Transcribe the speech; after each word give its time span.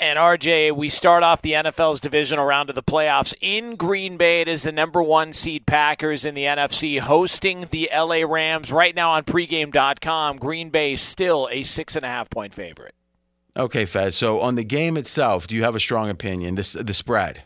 And 0.00 0.16
RJ, 0.16 0.76
we 0.76 0.88
start 0.88 1.24
off 1.24 1.42
the 1.42 1.54
NFL's 1.54 1.98
divisional 1.98 2.44
round 2.44 2.68
of 2.68 2.76
the 2.76 2.84
playoffs 2.84 3.34
in 3.40 3.74
Green 3.74 4.16
Bay. 4.16 4.42
It 4.42 4.46
is 4.46 4.62
the 4.62 4.70
number 4.70 5.02
one 5.02 5.32
seed 5.32 5.66
Packers 5.66 6.24
in 6.24 6.36
the 6.36 6.44
NFC 6.44 7.00
hosting 7.00 7.66
the 7.72 7.90
LA 7.92 8.22
Rams 8.24 8.70
right 8.70 8.94
now 8.94 9.10
on 9.10 9.24
pregame.com. 9.24 10.36
Green 10.36 10.70
Bay 10.70 10.94
still 10.94 11.48
a 11.50 11.62
six 11.62 11.96
and 11.96 12.04
a 12.04 12.08
half 12.08 12.30
point 12.30 12.54
favorite. 12.54 12.94
Okay, 13.56 13.86
Fez. 13.86 14.14
So 14.14 14.40
on 14.40 14.54
the 14.54 14.62
game 14.62 14.96
itself, 14.96 15.48
do 15.48 15.56
you 15.56 15.64
have 15.64 15.74
a 15.74 15.80
strong 15.80 16.08
opinion? 16.10 16.54
This 16.54 16.74
the 16.74 16.94
spread. 16.94 17.42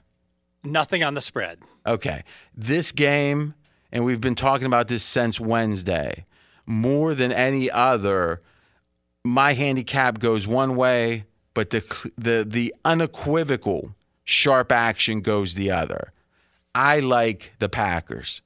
Nothing 0.62 1.02
on 1.02 1.14
the 1.14 1.22
spread. 1.22 1.60
Okay. 1.86 2.22
This 2.54 2.92
game, 2.92 3.54
and 3.90 4.04
we've 4.04 4.20
been 4.20 4.34
talking 4.34 4.66
about 4.66 4.88
this 4.88 5.04
since 5.04 5.40
Wednesday, 5.40 6.26
more 6.66 7.14
than 7.14 7.32
any 7.32 7.70
other, 7.70 8.42
my 9.24 9.54
handicap 9.54 10.18
goes 10.18 10.46
one 10.46 10.76
way, 10.76 11.24
but 11.54 11.70
the 11.70 12.10
the 12.16 12.44
the 12.48 12.74
unequivocal 12.84 13.94
sharp 14.24 14.72
action 14.72 15.20
goes 15.20 15.54
the 15.54 15.70
other. 15.70 16.12
I 16.74 17.00
like 17.00 17.52
the 17.58 17.68
Packers. 17.68 18.40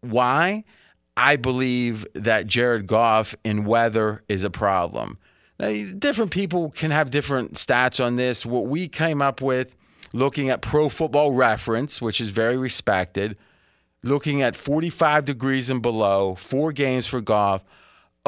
Why? 0.00 0.64
I 1.16 1.36
believe 1.36 2.06
that 2.14 2.46
Jared 2.46 2.86
Goff 2.86 3.34
in 3.44 3.64
weather 3.64 4.22
is 4.28 4.44
a 4.44 4.50
problem. 4.50 5.18
Now, 5.58 5.84
different 5.98 6.30
people 6.30 6.70
can 6.70 6.90
have 6.90 7.10
different 7.10 7.54
stats 7.54 8.02
on 8.02 8.16
this. 8.16 8.46
What 8.46 8.66
we 8.66 8.88
came 8.88 9.20
up 9.20 9.42
with 9.42 9.76
looking 10.12 10.48
at 10.48 10.62
Pro 10.62 10.88
Football 10.88 11.32
Reference, 11.32 12.00
which 12.00 12.20
is 12.20 12.30
very 12.30 12.56
respected, 12.56 13.38
looking 14.02 14.40
at 14.40 14.56
45 14.56 15.26
degrees 15.26 15.68
and 15.68 15.82
below, 15.82 16.34
four 16.34 16.72
games 16.72 17.06
for 17.06 17.20
Goff, 17.20 17.62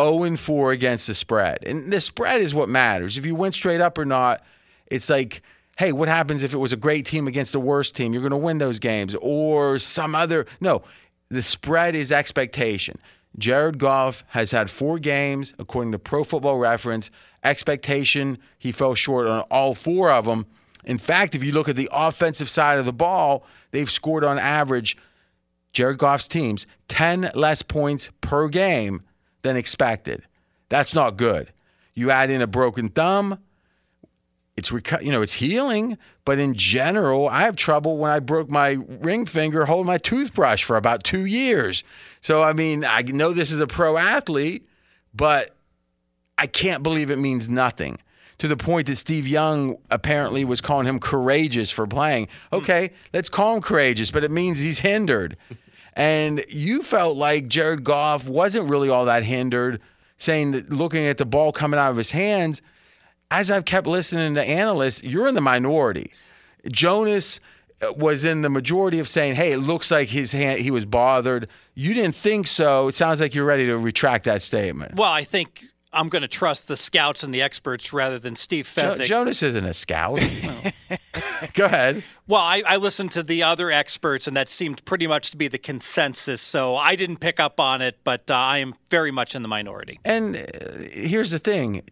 0 0.01 0.23
and 0.23 0.41
4 0.41 0.73
against 0.73 1.07
the 1.07 1.15
spread. 1.15 1.59
And 1.65 1.93
the 1.93 2.01
spread 2.01 2.41
is 2.41 2.55
what 2.55 2.69
matters. 2.69 3.17
If 3.17 3.27
you 3.27 3.35
went 3.35 3.55
straight 3.55 3.81
up 3.81 3.99
or 3.99 4.05
not, 4.05 4.43
it's 4.87 5.11
like, 5.11 5.43
hey, 5.79 5.93
what 5.93 6.09
happens 6.09 6.43
if 6.43 6.55
it 6.55 6.59
was 6.59 6.73
a 6.73 6.77
great 6.77 7.07
team 7.07 7.27
against 7.27 7.55
a 7.55 7.61
worse 7.61 7.91
team? 7.91 8.13
You're 8.13 8.23
going 8.23 8.31
to 8.31 8.37
win 8.37 8.59
those 8.59 8.79
games 8.79 9.15
or 9.21 9.79
some 9.79 10.15
other. 10.15 10.47
No, 10.61 10.83
the 11.29 11.43
spread 11.43 11.95
is 11.95 12.13
expectation. 12.13 12.99
Jared 13.39 13.79
Goff 13.79 14.25
has 14.29 14.51
had 14.51 14.71
four 14.71 14.99
games, 14.99 15.55
according 15.59 15.93
to 15.93 15.99
Pro 15.99 16.25
Football 16.25 16.59
Reference. 16.59 17.11
Expectation, 17.43 18.39
he 18.59 18.73
fell 18.73 18.95
short 18.95 19.27
on 19.27 19.41
all 19.51 19.75
four 19.75 20.13
of 20.13 20.27
them. 20.27 20.47
In 20.85 20.99
fact, 20.99 21.35
if 21.35 21.43
you 21.43 21.53
look 21.53 21.69
at 21.69 21.77
the 21.77 21.89
offensive 21.93 22.51
side 22.51 22.79
of 22.79 22.85
the 22.85 22.93
ball, 22.93 23.47
they've 23.71 23.91
scored 23.91 24.25
on 24.25 24.39
average, 24.39 24.97
Jared 25.73 25.99
Goff's 25.99 26.29
teams, 26.29 26.67
10 26.89 27.31
less 27.35 27.63
points 27.63 28.11
per 28.21 28.49
game 28.49 29.03
than 29.43 29.57
expected. 29.57 30.23
That's 30.69 30.95
not 30.95 31.17
good. 31.17 31.53
You 31.95 32.11
add 32.11 32.31
in 32.31 32.41
a 32.41 32.47
broken 32.47 32.89
thumb, 32.89 33.39
it's 34.57 34.71
you 34.71 35.11
know 35.11 35.23
it's 35.23 35.35
healing, 35.35 35.99
but 36.25 36.39
in 36.39 36.55
general, 36.55 37.29
I 37.29 37.43
have 37.43 37.57
trouble 37.57 37.97
when 37.97 38.11
I 38.11 38.21
broke 38.21 38.51
my 38.51 38.79
ring 39.01 39.27
finger 39.27 39.65
holding 39.65 39.87
my 39.87 39.99
toothbrush 39.99 40.63
for 40.63 40.77
about 40.77 41.05
two 41.05 41.25
years. 41.25 41.85
So 42.21 42.43
I 42.43 42.53
mean, 42.53 42.85
I 42.85 43.03
know 43.03 43.33
this 43.33 43.51
is 43.51 43.61
a 43.61 43.67
pro 43.67 43.97
athlete, 43.97 44.69
but 45.15 45.55
I 46.39 46.47
can't 46.47 46.83
believe 46.83 47.11
it 47.11 47.19
means 47.19 47.49
nothing. 47.49 47.99
To 48.39 48.49
the 48.49 48.57
point 48.57 48.89
that 48.89 48.97
Steve 48.97 49.29
Young 49.29 49.77
apparently 49.91 50.45
was 50.45 50.61
calling 50.61 50.87
him 50.87 50.99
courageous 50.99 51.71
for 51.71 51.87
playing. 51.87 52.29
Hmm. 52.51 52.57
Okay, 52.57 52.91
let's 53.13 53.29
call 53.29 53.55
him 53.57 53.63
courageous, 53.63 54.11
but 54.11 54.25
it 54.25 54.31
means 54.31 54.59
he's 54.59 54.81
hindered. 54.81 55.37
And 55.95 56.45
you 56.49 56.83
felt 56.83 57.17
like 57.17 57.49
Jared 57.49 57.85
Goff 57.85 58.29
wasn't 58.29 58.69
really 58.69 58.89
all 58.89 59.05
that 59.05 59.25
hindered, 59.25 59.81
saying 60.17 60.53
that 60.53 60.71
looking 60.71 61.07
at 61.07 61.19
the 61.19 61.27
ball 61.27 61.53
coming 61.53 61.79
out 61.79 61.91
of 61.91 61.97
his 61.97 62.13
hands. 62.13 62.63
As 63.31 63.51
I've 63.51 63.65
kept 63.65 63.87
listening 63.87 64.35
to 64.35 64.43
analysts, 64.43 65.03
you're 65.03 65.27
in 65.27 65.35
the 65.35 65.41
minority. 65.41 66.13
Jonas 66.71 67.41
uh, 67.81 67.93
was 67.95 68.25
in 68.25 68.43
the 68.43 68.51
majority 68.51 68.99
of 68.99 69.09
saying, 69.09 69.35
"Hey, 69.35 69.53
it 69.53 69.59
looks 69.59 69.91
like 69.91 70.09
his 70.09 70.33
hand 70.33 70.61
he 70.61 70.71
was 70.71 70.85
bothered." 70.85 71.49
You 71.75 71.95
didn't 71.95 72.15
think 72.15 72.47
so. 72.47 72.89
It 72.89 72.95
sounds 72.95 73.21
like 73.21 73.35
you're 73.35 73.47
ready 73.47 73.67
to 73.67 73.79
retract 73.79 74.25
that 74.25 74.43
statement. 74.43 74.97
Well, 74.97 75.11
I 75.11 75.23
think 75.23 75.63
I'm 75.93 76.09
going 76.09 76.23
to 76.23 76.29
trust 76.29 76.69
the 76.69 76.77
scouts 76.77 77.23
and 77.23 77.35
the 77.35 77.43
experts 77.43 77.93
rather 77.93 78.19
than 78.19 78.35
Steve 78.35 78.65
Fezzik. 78.65 78.99
Jo- 79.01 79.05
Jonas 79.05 79.43
isn't 79.43 79.67
a 79.67 79.75
scout. 79.75 80.21
Go 81.55 81.67
ahead. 81.67 82.03
Well, 82.27 82.41
I, 82.41 82.63
I, 82.67 82.77
listened 82.77 83.11
to 83.13 83.23
the 83.23 83.43
other 83.43 83.71
experts, 83.71 84.27
and 84.27 84.37
that 84.37 84.49
seemed 84.49 84.85
pretty 84.85 85.07
much 85.07 85.31
to 85.33 85.37
be 85.37 85.49
the 85.49 85.59
consensus. 85.59 86.41
So 86.41 86.77
I 86.77 86.97
didn't 86.97 87.19
pick 87.19 87.41
up 87.41 87.61
on 87.61 87.83
it, 87.83 87.99
but 88.05 88.31
uh, 88.31 88.35
I 88.35 88.59
am 88.59 88.75
very 88.89 89.11
much 89.11 89.35
in 89.35 89.43
the 89.43 89.49
minority. 89.49 90.01
And 90.05 90.37
uh, 90.37 90.41
here's 90.91 91.31
the 91.31 91.39
thing 91.39 91.83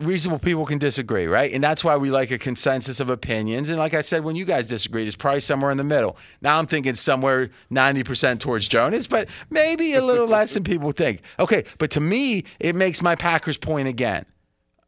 reasonable 0.00 0.38
people 0.38 0.64
can 0.66 0.78
disagree, 0.78 1.26
right? 1.26 1.52
And 1.52 1.62
that's 1.62 1.84
why 1.84 1.96
we 1.96 2.10
like 2.10 2.30
a 2.30 2.38
consensus 2.38 3.00
of 3.00 3.10
opinions. 3.10 3.68
And 3.70 3.78
like 3.78 3.94
I 3.94 4.02
said, 4.02 4.24
when 4.24 4.34
you 4.34 4.44
guys 4.44 4.66
disagreed, 4.66 5.06
it's 5.06 5.16
probably 5.16 5.40
somewhere 5.40 5.70
in 5.70 5.76
the 5.76 5.84
middle. 5.84 6.16
Now 6.40 6.58
I'm 6.58 6.66
thinking 6.66 6.94
somewhere 6.94 7.50
90% 7.70 8.40
towards 8.40 8.66
Jonas, 8.66 9.06
but 9.06 9.28
maybe 9.50 9.94
a 9.94 10.02
little 10.02 10.26
less 10.28 10.54
than 10.54 10.64
people 10.64 10.92
think. 10.92 11.22
Okay, 11.38 11.64
but 11.78 11.90
to 11.92 12.00
me, 12.00 12.44
it 12.58 12.74
makes 12.74 13.02
my 13.02 13.14
Packers 13.14 13.58
point 13.58 13.88
again. 13.88 14.24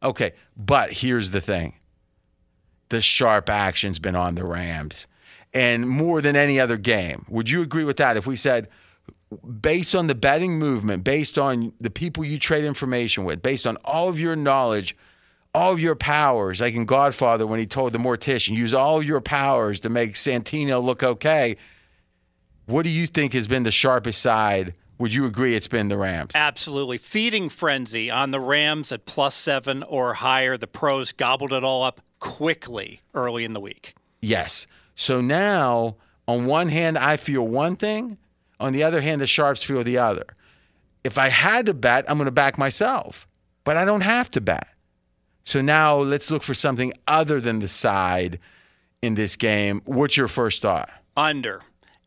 Okay, 0.01 0.33
but 0.57 0.91
here's 0.91 1.29
the 1.29 1.41
thing 1.41 1.75
the 2.89 3.01
sharp 3.01 3.49
action's 3.49 3.99
been 3.99 4.15
on 4.15 4.35
the 4.35 4.45
Rams. 4.45 5.07
And 5.55 5.87
more 5.87 6.19
than 6.19 6.35
any 6.35 6.59
other 6.59 6.77
game. 6.77 7.25
Would 7.29 7.47
you 7.47 7.61
agree 7.61 7.83
with 7.83 7.97
that 7.97 8.17
if 8.17 8.25
we 8.25 8.35
said, 8.35 8.69
based 9.37 9.95
on 9.95 10.07
the 10.07 10.15
betting 10.15 10.57
movement, 10.57 11.03
based 11.03 11.37
on 11.37 11.73
the 11.79 11.89
people 11.89 12.23
you 12.25 12.39
trade 12.39 12.63
information 12.63 13.23
with, 13.23 13.41
based 13.41 13.67
on 13.67 13.77
all 13.83 14.09
of 14.09 14.19
your 14.19 14.35
knowledge, 14.35 14.95
all 15.53 15.73
of 15.73 15.79
your 15.79 15.95
powers, 15.95 16.61
like 16.61 16.73
in 16.73 16.85
Godfather 16.85 17.45
when 17.45 17.59
he 17.59 17.65
told 17.65 17.93
the 17.93 17.99
mortician, 17.99 18.55
use 18.55 18.73
all 18.73 18.99
of 18.99 19.05
your 19.05 19.21
powers 19.21 19.79
to 19.81 19.89
make 19.89 20.13
Santino 20.13 20.83
look 20.83 21.03
okay. 21.03 21.57
What 22.65 22.85
do 22.85 22.91
you 22.91 23.07
think 23.07 23.33
has 23.33 23.47
been 23.47 23.63
the 23.63 23.71
sharpest 23.71 24.21
side? 24.21 24.73
Would 24.99 25.13
you 25.13 25.25
agree 25.25 25.55
it's 25.55 25.67
been 25.67 25.89
the 25.89 25.97
Rams? 25.97 26.31
Absolutely. 26.33 26.97
Feeding 26.97 27.49
frenzy 27.49 28.09
on 28.09 28.31
the 28.31 28.39
Rams 28.39 28.91
at 28.91 29.05
plus 29.05 29.35
seven 29.35 29.83
or 29.83 30.13
higher. 30.13 30.55
The 30.55 30.67
pros 30.67 31.11
gobbled 31.11 31.51
it 31.51 31.63
all 31.63 31.83
up 31.83 31.99
quickly 32.19 33.01
early 33.13 33.43
in 33.43 33.53
the 33.53 33.59
week. 33.59 33.95
Yes. 34.21 34.65
So 34.95 35.19
now, 35.19 35.97
on 36.27 36.45
one 36.45 36.69
hand, 36.69 36.97
I 36.97 37.17
feel 37.17 37.45
one 37.45 37.75
thing. 37.75 38.17
On 38.63 38.73
the 38.73 38.83
other 38.83 39.01
hand, 39.01 39.21
the 39.21 39.27
Sharps 39.27 39.63
feel 39.63 39.83
the 39.83 39.97
other. 39.97 40.25
If 41.03 41.17
I 41.17 41.29
had 41.29 41.65
to 41.65 41.73
bet, 41.73 42.05
I'm 42.09 42.17
going 42.17 42.25
to 42.25 42.31
back 42.31 42.57
myself, 42.57 43.27
but 43.63 43.75
I 43.77 43.85
don't 43.85 44.01
have 44.01 44.31
to 44.31 44.41
bet. 44.41 44.67
So 45.43 45.61
now 45.61 45.97
let's 45.97 46.31
look 46.31 46.43
for 46.43 46.53
something 46.53 46.93
other 47.07 47.41
than 47.41 47.59
the 47.59 47.67
side 47.67 48.39
in 49.01 49.15
this 49.15 49.35
game. 49.35 49.81
What's 49.85 50.15
your 50.15 50.29
first 50.29 50.61
thought? 50.61 50.89
Under. 51.17 51.61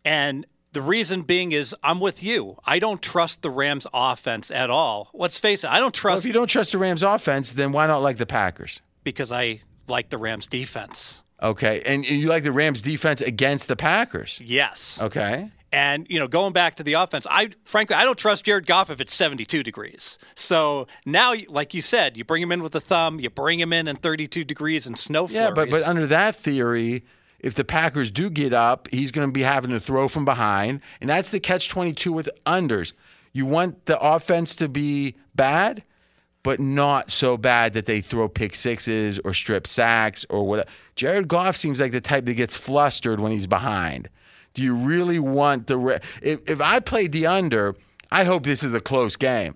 And 0.05 0.47
the 0.73 0.81
reason 0.81 1.23
being 1.23 1.53
is 1.53 1.77
I'm 1.83 2.01
with 2.01 2.25
you. 2.25 2.57
I 2.65 2.79
don't 2.79 3.03
trust 3.03 3.43
the 3.43 3.51
Rams 3.51 3.87
offense 3.93 4.51
at 4.51 4.71
all. 4.71 5.11
Let's 5.13 5.39
face 5.39 5.65
it, 5.65 5.69
I 5.71 5.75
don't 5.75 5.85
Well, 5.85 5.91
trust 5.93 6.25
if 6.25 6.29
you 6.29 6.33
don't 6.33 6.49
trust 6.49 6.73
the 6.73 6.79
Rams 6.79 7.03
offense, 7.03 7.53
then 7.53 7.73
why 7.73 7.87
not 7.87 8.03
like 8.03 8.17
the 8.17 8.27
Packers? 8.27 8.81
because 9.05 9.31
I 9.31 9.61
like 9.87 10.09
the 10.09 10.19
Rams 10.19 10.47
defense. 10.49 11.25
Okay. 11.41 11.81
And 11.87 12.05
you 12.05 12.29
like 12.29 12.43
the 12.43 12.51
Rams 12.51 12.81
defense 12.83 13.21
against 13.21 13.69
the 13.69 13.77
Packers? 13.77 14.41
Yes. 14.43 15.01
Okay. 15.03 15.51
And 15.73 16.07
you 16.09 16.19
know, 16.19 16.29
going 16.29 16.53
back 16.53 16.77
to 16.77 16.83
the 16.83 16.95
offense, 16.95 17.27
I 17.31 17.51
frankly 17.65 17.97
I 17.97 18.05
don't 18.05 18.19
trust 18.19 18.45
Jared 18.45 18.67
Goff 18.67 18.91
if 18.91 19.01
it's 19.01 19.15
72 19.15 19.63
degrees. 19.63 20.19
So 20.35 20.87
now, 21.05 21.35
like 21.49 21.75
you 21.75 21.83
said, 21.83 22.17
you 22.17 22.25
bring 22.25 22.43
him 22.43 22.53
in 22.53 22.63
with 22.63 22.75
a 22.75 22.81
thumb, 22.81 23.19
you 23.19 23.31
bring 23.31 23.59
him 23.59 23.73
in 23.73 23.89
in 23.89 23.97
32 23.97 24.45
degrees 24.45 24.87
and 24.87 24.97
snow 24.97 25.27
flurries. 25.27 25.49
Yeah, 25.49 25.51
but 25.51 25.71
but 25.71 25.83
under 25.83 26.07
that 26.07 26.37
theory, 26.37 27.05
if 27.41 27.55
the 27.55 27.65
Packers 27.65 28.11
do 28.11 28.31
get 28.31 28.53
up, 28.53 28.89
he's 28.93 29.11
going 29.11 29.29
to 29.29 29.33
be 29.33 29.43
having 29.43 29.71
to 29.73 29.81
throw 29.81 30.09
from 30.09 30.25
behind, 30.25 30.81
and 31.01 31.11
that's 31.11 31.31
the 31.31 31.41
catch 31.41 31.69
twenty 31.69 31.93
two 31.93 32.13
with 32.13 32.29
unders. 32.47 32.93
You 33.33 33.45
want 33.45 33.85
the 33.85 34.01
offense 34.01 34.57
to 34.57 34.69
be 34.69 35.17
bad, 35.35 35.83
but 36.43 36.59
not 36.59 37.11
so 37.11 37.37
bad 37.37 37.75
that 37.75 37.87
they 37.87 38.01
throw 38.01 38.29
pick 38.29 38.55
sixes 38.55 39.19
or 39.19 39.35
strip 39.35 39.67
sacks 39.67 40.25
or 40.31 40.47
what. 40.47 40.69
Jared 40.95 41.29
Goff 41.29 41.55
seems 41.57 41.81
like 41.81 41.93
the 41.93 42.01
type 42.01 42.25
that 42.25 42.35
gets 42.35 42.57
flustered 42.57 43.21
when 43.21 43.33
he's 43.33 43.47
behind. 43.47 44.09
Do 44.57 44.63
you 44.63 44.75
really 44.75 45.19
want 45.19 45.67
the? 45.67 45.77
Re- 45.77 46.01
if 46.23 46.41
if 46.51 46.61
I 46.61 46.81
played 46.81 47.13
the 47.13 47.27
under, 47.27 47.77
I 48.11 48.25
hope 48.25 48.45
this 48.45 48.65
is 48.65 48.75
a 48.75 48.81
close 48.81 49.15
game 49.17 49.55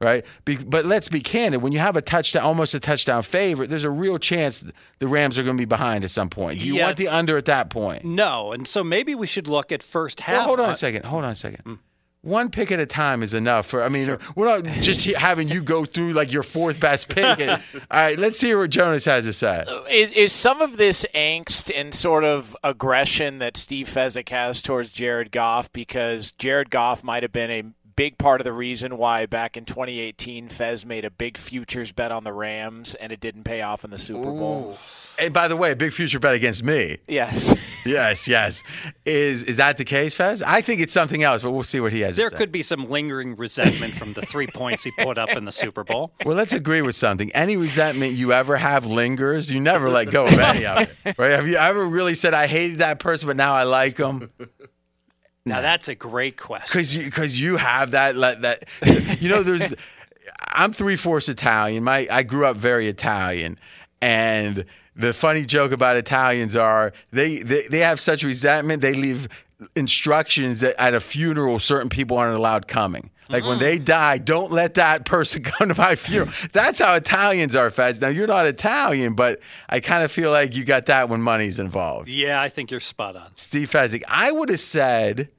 right? 0.00 0.24
Be, 0.44 0.56
but 0.56 0.84
let's 0.84 1.08
be 1.08 1.20
candid. 1.20 1.62
When 1.62 1.72
you 1.72 1.78
have 1.78 1.96
a 1.96 2.02
touchdown, 2.02 2.42
almost 2.42 2.74
a 2.74 2.80
touchdown 2.80 3.22
favorite, 3.22 3.70
there's 3.70 3.84
a 3.84 3.90
real 3.90 4.18
chance 4.18 4.62
the 4.98 5.08
Rams 5.08 5.38
are 5.38 5.42
going 5.44 5.56
to 5.56 5.60
be 5.60 5.64
behind 5.64 6.04
at 6.04 6.10
some 6.10 6.28
point. 6.28 6.60
Do 6.60 6.66
you 6.66 6.74
Yeah. 6.74 6.86
want 6.86 6.98
the 6.98 7.08
under 7.08 7.38
at 7.38 7.46
that 7.46 7.70
point? 7.70 8.04
no, 8.04 8.52
and 8.52 8.68
so 8.68 8.84
maybe 8.84 9.14
we 9.14 9.26
should 9.26 9.48
look 9.48 9.72
at 9.72 9.82
first 9.82 10.20
half. 10.20 10.34
Well, 10.38 10.44
hold 10.48 10.60
on 10.60 10.68
uh, 10.68 10.72
a 10.72 10.76
second. 10.76 11.06
Hold 11.06 11.24
on 11.24 11.30
a 11.30 11.34
second. 11.34 11.78
One 12.24 12.50
pick 12.50 12.72
at 12.72 12.80
a 12.80 12.86
time 12.86 13.22
is 13.22 13.34
enough 13.34 13.66
for. 13.66 13.82
I 13.82 13.90
mean, 13.90 14.16
we're 14.34 14.46
not 14.46 14.64
just 14.80 15.04
having 15.04 15.48
you 15.48 15.62
go 15.62 15.84
through 15.84 16.14
like 16.14 16.32
your 16.32 16.42
fourth 16.42 16.80
best 16.80 17.10
pick. 17.10 17.38
And- 17.38 17.50
all 17.74 17.80
right, 17.90 18.18
let's 18.18 18.40
hear 18.40 18.58
what 18.58 18.70
Jonas 18.70 19.04
has 19.04 19.26
to 19.26 19.32
say. 19.34 19.62
Is, 19.90 20.10
is 20.12 20.32
some 20.32 20.62
of 20.62 20.78
this 20.78 21.04
angst 21.14 21.70
and 21.74 21.92
sort 21.94 22.24
of 22.24 22.56
aggression 22.64 23.40
that 23.40 23.58
Steve 23.58 23.88
Fezzik 23.88 24.30
has 24.30 24.62
towards 24.62 24.92
Jared 24.92 25.32
Goff 25.32 25.70
because 25.72 26.32
Jared 26.32 26.70
Goff 26.70 27.04
might 27.04 27.22
have 27.22 27.32
been 27.32 27.50
a 27.50 27.62
big 27.96 28.18
part 28.18 28.40
of 28.40 28.44
the 28.44 28.52
reason 28.52 28.96
why 28.98 29.26
back 29.26 29.56
in 29.56 29.64
2018 29.64 30.48
Fez 30.48 30.84
made 30.86 31.04
a 31.04 31.10
big 31.10 31.38
futures 31.38 31.92
bet 31.92 32.12
on 32.12 32.24
the 32.24 32.32
Rams 32.32 32.94
and 32.94 33.12
it 33.12 33.20
didn't 33.20 33.44
pay 33.44 33.62
off 33.62 33.84
in 33.84 33.90
the 33.90 33.98
Super 33.98 34.30
Bowl. 34.30 34.76
And 35.20 35.32
by 35.32 35.46
the 35.48 35.56
way, 35.56 35.74
big 35.74 35.92
future 35.92 36.18
bet 36.18 36.34
against 36.34 36.62
me. 36.62 36.98
Yes. 37.08 37.56
Yes, 37.86 38.26
yes. 38.26 38.62
Is 39.04 39.42
is 39.42 39.58
that 39.58 39.76
the 39.76 39.84
case, 39.84 40.14
Fez? 40.14 40.42
I 40.42 40.62
think 40.62 40.80
it's 40.80 40.94
something 40.94 41.22
else, 41.22 41.42
but 41.42 41.50
we'll 41.50 41.64
see 41.64 41.80
what 41.80 41.92
he 41.92 42.00
has. 42.00 42.16
There 42.16 42.30
to 42.30 42.34
say. 42.34 42.40
could 42.42 42.50
be 42.50 42.62
some 42.62 42.88
lingering 42.88 43.36
resentment 43.36 43.94
from 43.94 44.14
the 44.14 44.22
three 44.22 44.46
points 44.46 44.84
he 44.84 44.90
put 44.92 45.18
up 45.18 45.28
in 45.28 45.44
the 45.44 45.52
Super 45.52 45.84
Bowl. 45.84 46.12
Well, 46.24 46.34
let's 46.34 46.54
agree 46.54 46.80
with 46.80 46.96
something. 46.96 47.30
Any 47.34 47.58
resentment 47.58 48.14
you 48.14 48.32
ever 48.32 48.56
have 48.56 48.86
lingers. 48.86 49.50
You 49.52 49.60
never 49.60 49.90
let 49.90 50.10
go 50.10 50.24
of 50.24 50.32
any 50.32 50.64
of 50.64 50.78
it, 51.04 51.18
right? 51.18 51.32
Have 51.32 51.46
you 51.46 51.56
ever 51.56 51.84
really 51.84 52.14
said, 52.14 52.32
"I 52.32 52.46
hated 52.46 52.78
that 52.78 53.00
person, 53.00 53.26
but 53.26 53.36
now 53.36 53.52
I 53.52 53.64
like 53.64 53.96
them"? 53.96 54.30
Now 55.46 55.60
that's 55.60 55.88
a 55.88 55.94
great 55.94 56.36
question. 56.36 56.66
Because 56.70 56.96
you, 56.96 57.04
because 57.04 57.38
you 57.38 57.56
have 57.56 57.92
that, 57.92 58.16
let- 58.16 58.42
that. 58.42 58.64
You 59.20 59.28
know, 59.28 59.42
there's. 59.42 59.74
I'm 60.48 60.72
three 60.72 60.96
fourths 60.96 61.28
Italian. 61.28 61.84
My 61.84 62.06
I 62.10 62.22
grew 62.22 62.46
up 62.46 62.56
very 62.56 62.88
Italian, 62.88 63.58
and 64.00 64.64
the 64.96 65.12
funny 65.12 65.44
joke 65.44 65.72
about 65.72 65.96
Italians 65.96 66.56
are 66.56 66.92
they 67.10 67.38
they, 67.38 67.66
they 67.68 67.80
have 67.80 68.00
such 68.00 68.22
resentment 68.22 68.80
they 68.82 68.94
leave 68.94 69.28
instructions 69.76 70.60
that 70.60 70.80
at 70.80 70.94
a 70.94 71.00
funeral 71.00 71.58
certain 71.58 71.88
people 71.88 72.16
aren't 72.16 72.36
allowed 72.36 72.68
coming. 72.68 73.10
Like 73.28 73.44
when 73.44 73.58
they 73.58 73.78
die, 73.78 74.18
don't 74.18 74.52
let 74.52 74.74
that 74.74 75.04
person 75.04 75.42
come 75.44 75.68
to 75.68 75.74
my 75.74 75.96
funeral. 75.96 76.30
That's 76.52 76.78
how 76.78 76.94
Italians 76.94 77.54
are, 77.54 77.70
Fez. 77.70 78.00
Now 78.00 78.08
you're 78.08 78.26
not 78.26 78.46
Italian, 78.46 79.14
but 79.14 79.40
I 79.68 79.80
kind 79.80 80.02
of 80.02 80.12
feel 80.12 80.30
like 80.30 80.54
you 80.54 80.64
got 80.64 80.86
that 80.86 81.08
when 81.08 81.22
money's 81.22 81.58
involved. 81.58 82.08
Yeah, 82.08 82.40
I 82.40 82.48
think 82.48 82.70
you're 82.70 82.80
spot 82.80 83.16
on. 83.16 83.30
Steve 83.36 83.70
Fezzik. 83.70 84.02
I 84.08 84.30
would 84.30 84.50
have 84.50 84.60
said 84.60 85.30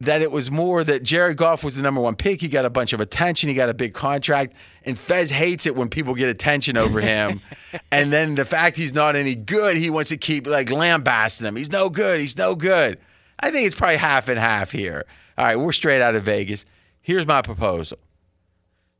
that 0.00 0.22
it 0.22 0.32
was 0.32 0.50
more 0.50 0.82
that 0.82 1.02
Jared 1.02 1.36
Goff 1.36 1.62
was 1.62 1.76
the 1.76 1.82
number 1.82 2.00
one 2.00 2.16
pick. 2.16 2.40
He 2.40 2.48
got 2.48 2.64
a 2.64 2.70
bunch 2.70 2.92
of 2.92 3.00
attention. 3.00 3.48
He 3.50 3.54
got 3.54 3.68
a 3.68 3.74
big 3.74 3.92
contract. 3.92 4.54
And 4.84 4.98
Fez 4.98 5.30
hates 5.30 5.66
it 5.66 5.76
when 5.76 5.90
people 5.90 6.14
get 6.14 6.30
attention 6.30 6.78
over 6.78 7.00
him. 7.00 7.42
and 7.92 8.12
then 8.12 8.34
the 8.34 8.46
fact 8.46 8.76
he's 8.76 8.94
not 8.94 9.14
any 9.14 9.34
good, 9.34 9.76
he 9.76 9.90
wants 9.90 10.08
to 10.08 10.16
keep 10.16 10.46
like 10.46 10.70
lambasting 10.70 11.46
him. 11.46 11.54
He's 11.54 11.70
no 11.70 11.90
good. 11.90 12.18
He's 12.18 12.36
no 12.36 12.54
good. 12.54 12.98
I 13.38 13.50
think 13.50 13.66
it's 13.66 13.74
probably 13.74 13.96
half 13.98 14.28
and 14.28 14.38
half 14.38 14.70
here. 14.70 15.04
All 15.36 15.44
right, 15.44 15.56
we're 15.56 15.72
straight 15.72 16.02
out 16.02 16.14
of 16.14 16.24
Vegas. 16.24 16.64
Here's 17.10 17.26
my 17.26 17.42
proposal. 17.42 17.98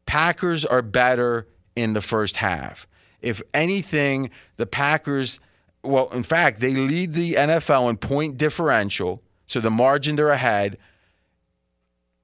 Packers 0.05 0.65
are 0.65 0.83
better 0.83 1.47
in 1.77 1.93
the 1.93 2.01
first 2.01 2.39
half. 2.39 2.89
If 3.23 3.41
anything, 3.55 4.31
the 4.57 4.67
Packers, 4.67 5.39
well, 5.85 6.09
in 6.09 6.25
fact, 6.25 6.59
they 6.59 6.75
lead 6.75 7.13
the 7.13 7.35
NFL 7.35 7.89
in 7.89 7.99
point 7.99 8.37
differential, 8.37 9.23
so 9.47 9.61
the 9.61 9.71
margin 9.71 10.17
they're 10.17 10.31
ahead 10.31 10.77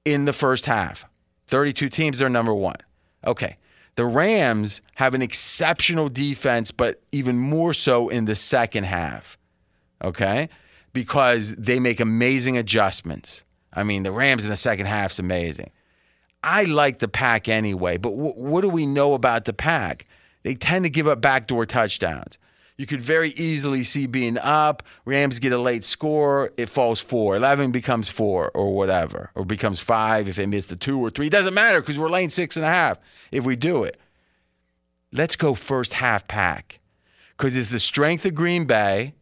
in 0.03 0.25
the 0.25 0.33
first 0.33 0.65
half. 0.65 1.05
32 1.47 1.87
teams, 1.87 2.19
they're 2.19 2.27
number 2.27 2.53
one. 2.53 2.75
Okay. 3.25 3.55
The 3.95 4.05
Rams 4.05 4.81
have 4.95 5.13
an 5.13 5.21
exceptional 5.21 6.09
defense, 6.09 6.69
but 6.71 7.01
even 7.13 7.37
more 7.37 7.71
so 7.71 8.09
in 8.09 8.25
the 8.25 8.35
second 8.35 8.83
half. 8.83 9.37
Okay? 10.03 10.49
Because 10.91 11.55
they 11.55 11.79
make 11.79 12.01
amazing 12.01 12.57
adjustments. 12.57 13.45
I 13.71 13.83
mean, 13.83 14.03
the 14.03 14.11
Rams 14.11 14.43
in 14.43 14.49
the 14.49 14.57
second 14.57 14.87
half 14.87 15.13
is 15.13 15.19
amazing. 15.19 15.71
I 16.43 16.63
like 16.63 16.99
the 16.99 17.07
pack 17.07 17.47
anyway, 17.47 17.97
but 17.97 18.11
wh- 18.11 18.37
what 18.37 18.61
do 18.61 18.69
we 18.69 18.85
know 18.85 19.13
about 19.13 19.45
the 19.45 19.53
pack? 19.53 20.05
They 20.43 20.55
tend 20.55 20.85
to 20.85 20.89
give 20.89 21.07
up 21.07 21.19
backdoor 21.21 21.65
touchdowns. 21.65 22.39
You 22.77 22.85
could 22.85 23.01
very 23.01 23.31
easily 23.31 23.83
see 23.83 24.05
being 24.05 24.37
up, 24.37 24.83
Rams 25.03 25.39
get 25.39 25.51
a 25.51 25.57
late 25.57 25.83
score, 25.83 26.51
it 26.57 26.69
falls 26.69 27.01
four. 27.01 27.35
11 27.35 27.71
becomes 27.71 28.07
four 28.07 28.51
or 28.51 28.75
whatever, 28.75 29.31
or 29.33 29.45
becomes 29.45 29.79
five 29.79 30.29
if 30.29 30.35
they 30.35 30.45
miss 30.45 30.67
the 30.67 30.75
two 30.75 30.99
or 30.99 31.09
three. 31.09 31.27
It 31.27 31.31
doesn't 31.31 31.55
matter 31.55 31.81
because 31.81 31.97
we're 31.97 32.09
laying 32.09 32.29
six 32.29 32.55
and 32.55 32.65
a 32.65 32.69
half 32.69 32.99
if 33.31 33.45
we 33.45 33.55
do 33.55 33.83
it. 33.83 33.99
Let's 35.11 35.35
go 35.35 35.55
first 35.55 35.93
half 35.93 36.27
pack 36.27 36.79
because 37.35 37.55
it's 37.55 37.71
the 37.71 37.79
strength 37.79 38.25
of 38.25 38.35
Green 38.35 38.65
Bay. 38.65 39.15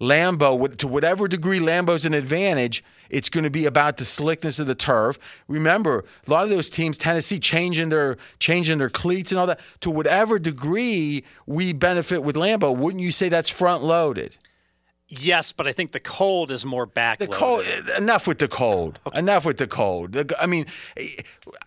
Lambeau, 0.00 0.76
to 0.78 0.88
whatever 0.88 1.28
degree 1.28 1.60
Lambeau's 1.60 2.04
an 2.04 2.14
advantage, 2.14 2.82
it's 3.12 3.28
going 3.28 3.44
to 3.44 3.50
be 3.50 3.66
about 3.66 3.98
the 3.98 4.04
slickness 4.04 4.58
of 4.58 4.66
the 4.66 4.74
turf. 4.74 5.18
Remember, 5.46 6.04
a 6.26 6.30
lot 6.30 6.44
of 6.44 6.50
those 6.50 6.70
teams, 6.70 6.98
Tennessee, 6.98 7.38
changing 7.38 7.90
their 7.90 8.16
changing 8.40 8.78
their 8.78 8.90
cleats 8.90 9.30
and 9.30 9.38
all 9.38 9.46
that. 9.46 9.60
To 9.82 9.90
whatever 9.90 10.38
degree 10.38 11.22
we 11.46 11.72
benefit 11.72 12.24
with 12.24 12.34
Lambeau, 12.34 12.76
wouldn't 12.76 13.02
you 13.02 13.12
say 13.12 13.28
that's 13.28 13.50
front 13.50 13.84
loaded? 13.84 14.36
Yes, 15.14 15.52
but 15.52 15.66
I 15.66 15.72
think 15.72 15.92
the 15.92 16.00
cold 16.00 16.50
is 16.50 16.64
more 16.64 16.86
backloaded. 16.86 17.18
The 17.18 17.26
cold. 17.26 17.64
Enough 17.98 18.26
with 18.26 18.38
the 18.38 18.48
cold. 18.48 18.98
Enough 19.14 19.44
with 19.44 19.58
the 19.58 19.66
cold. 19.66 20.16
I 20.40 20.46
mean, 20.46 20.64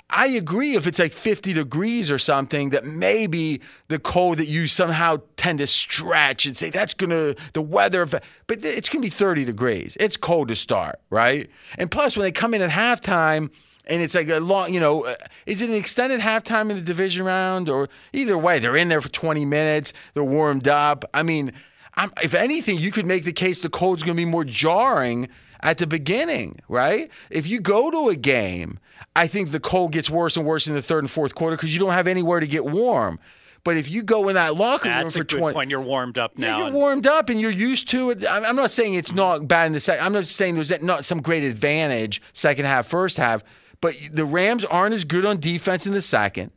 I 0.09 0.25
agree 0.25 0.75
if 0.75 0.87
it's 0.87 0.97
like 0.97 1.13
50 1.13 1.53
degrees 1.53 2.09
or 2.09 2.17
something 2.17 2.71
that 2.71 2.85
maybe 2.85 3.61
the 3.87 3.99
cold 3.99 4.39
that 4.39 4.47
you 4.47 4.65
somehow 4.65 5.17
tend 5.37 5.59
to 5.59 5.67
stretch 5.67 6.47
and 6.47 6.57
say 6.57 6.71
that's 6.71 6.95
gonna 6.95 7.35
the 7.53 7.61
weather. 7.61 8.07
But 8.07 8.23
it's 8.47 8.89
gonna 8.89 9.03
be 9.03 9.09
30 9.09 9.45
degrees. 9.45 9.95
It's 9.99 10.17
cold 10.17 10.47
to 10.47 10.55
start, 10.55 10.99
right? 11.11 11.47
And 11.77 11.91
plus, 11.91 12.17
when 12.17 12.23
they 12.23 12.31
come 12.31 12.55
in 12.55 12.63
at 12.63 12.71
halftime. 12.71 13.51
And 13.87 14.01
it's 14.01 14.15
like 14.15 14.29
a 14.29 14.39
long, 14.39 14.73
you 14.73 14.79
know, 14.79 15.05
uh, 15.05 15.13
is 15.45 15.61
it 15.61 15.69
an 15.69 15.75
extended 15.75 16.19
halftime 16.19 16.71
in 16.71 16.75
the 16.75 16.81
division 16.81 17.23
round 17.23 17.69
or 17.69 17.87
either 18.13 18.35
way? 18.35 18.57
They're 18.57 18.75
in 18.75 18.89
there 18.89 18.99
for 18.99 19.09
20 19.09 19.45
minutes. 19.45 19.93
They're 20.15 20.23
warmed 20.23 20.67
up. 20.67 21.05
I 21.13 21.21
mean, 21.21 21.51
I'm, 21.97 22.11
if 22.21 22.33
anything, 22.33 22.77
you 22.77 22.91
could 22.91 23.05
make 23.05 23.23
the 23.23 23.31
case 23.33 23.61
the 23.61 23.69
cold's 23.69 24.03
going 24.03 24.15
to 24.15 24.21
be 24.21 24.25
more 24.29 24.43
jarring 24.43 25.29
at 25.61 25.77
the 25.77 25.87
beginning, 25.87 26.59
right? 26.67 27.09
If 27.29 27.47
you 27.47 27.59
go 27.59 27.89
to 27.89 28.09
a 28.09 28.15
game, 28.15 28.79
I 29.15 29.27
think 29.27 29.51
the 29.51 29.59
cold 29.59 29.93
gets 29.93 30.09
worse 30.09 30.35
and 30.37 30.45
worse 30.45 30.67
in 30.67 30.73
the 30.75 30.81
third 30.81 31.03
and 31.03 31.09
fourth 31.09 31.35
quarter 31.35 31.55
because 31.55 31.73
you 31.73 31.79
don't 31.79 31.93
have 31.93 32.07
anywhere 32.07 32.39
to 32.39 32.47
get 32.47 32.65
warm. 32.65 33.19
But 33.63 33.77
if 33.77 33.89
you 33.89 34.03
go 34.03 34.27
in 34.27 34.35
that 34.35 34.55
locker 34.55 34.89
That's 34.89 35.03
room 35.03 35.07
a 35.07 35.11
for 35.11 35.17
good 35.23 35.39
20 35.39 35.53
point. 35.55 35.69
You're 35.71 35.81
warmed 35.81 36.19
up 36.19 36.33
yeah, 36.35 36.51
now. 36.51 36.57
you're 36.57 36.67
and- 36.67 36.75
warmed 36.75 37.07
up 37.07 37.29
and 37.29 37.41
you're 37.41 37.49
used 37.49 37.89
to 37.89 38.11
it. 38.11 38.23
I'm 38.29 38.45
I'm 38.45 38.55
not 38.55 38.69
saying 38.69 38.93
it's 38.93 39.11
not 39.11 39.47
bad 39.47 39.65
in 39.67 39.73
the 39.73 39.79
second. 39.79 40.05
I'm 40.05 40.13
not 40.13 40.27
saying 40.27 40.53
there's 40.53 40.81
not 40.83 41.03
some 41.03 41.19
great 41.21 41.43
advantage 41.43 42.21
second 42.33 42.65
half, 42.65 42.85
first 42.85 43.17
half. 43.17 43.43
But 43.81 43.95
the 44.11 44.25
Rams 44.25 44.65
aren't 44.65 44.93
as 44.93 45.03
good 45.03 45.25
on 45.25 45.39
defense 45.39 45.87
in 45.87 45.93
the 45.93 46.01
second. 46.03 46.51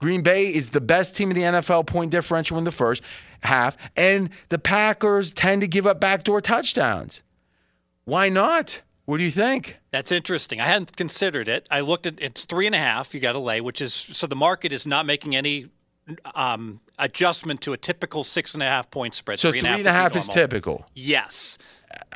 Green 0.00 0.22
Bay 0.22 0.46
is 0.46 0.70
the 0.70 0.80
best 0.80 1.16
team 1.16 1.30
in 1.30 1.36
the 1.36 1.42
NFL 1.42 1.86
point 1.86 2.10
differential 2.10 2.58
in 2.58 2.64
the 2.64 2.72
first 2.72 3.02
half, 3.42 3.76
and 3.96 4.30
the 4.48 4.58
Packers 4.58 5.32
tend 5.32 5.62
to 5.62 5.68
give 5.68 5.86
up 5.86 6.00
backdoor 6.00 6.40
touchdowns. 6.40 7.22
Why 8.04 8.28
not? 8.28 8.82
What 9.04 9.18
do 9.18 9.24
you 9.24 9.30
think? 9.30 9.78
That's 9.90 10.12
interesting. 10.12 10.60
I 10.60 10.66
hadn't 10.66 10.96
considered 10.96 11.48
it. 11.48 11.66
I 11.70 11.80
looked 11.80 12.06
at 12.06 12.20
it's 12.20 12.44
three 12.44 12.66
and 12.66 12.74
a 12.74 12.78
half. 12.78 13.14
You 13.14 13.20
got 13.20 13.32
to 13.32 13.38
lay, 13.38 13.60
which 13.60 13.82
is 13.82 13.92
so 13.92 14.26
the 14.26 14.36
market 14.36 14.72
is 14.72 14.86
not 14.86 15.06
making 15.06 15.34
any 15.36 15.66
um, 16.34 16.80
adjustment 16.98 17.60
to 17.62 17.72
a 17.72 17.76
typical 17.76 18.24
six 18.24 18.54
and 18.54 18.62
a 18.62 18.66
half 18.66 18.90
point 18.90 19.14
spread. 19.14 19.40
So 19.40 19.50
three 19.50 19.58
and 19.58 19.68
a 19.68 19.70
would 19.72 19.76
be 19.78 19.84
half 19.84 20.16
is 20.16 20.28
typical. 20.28 20.86
Yes. 20.94 21.58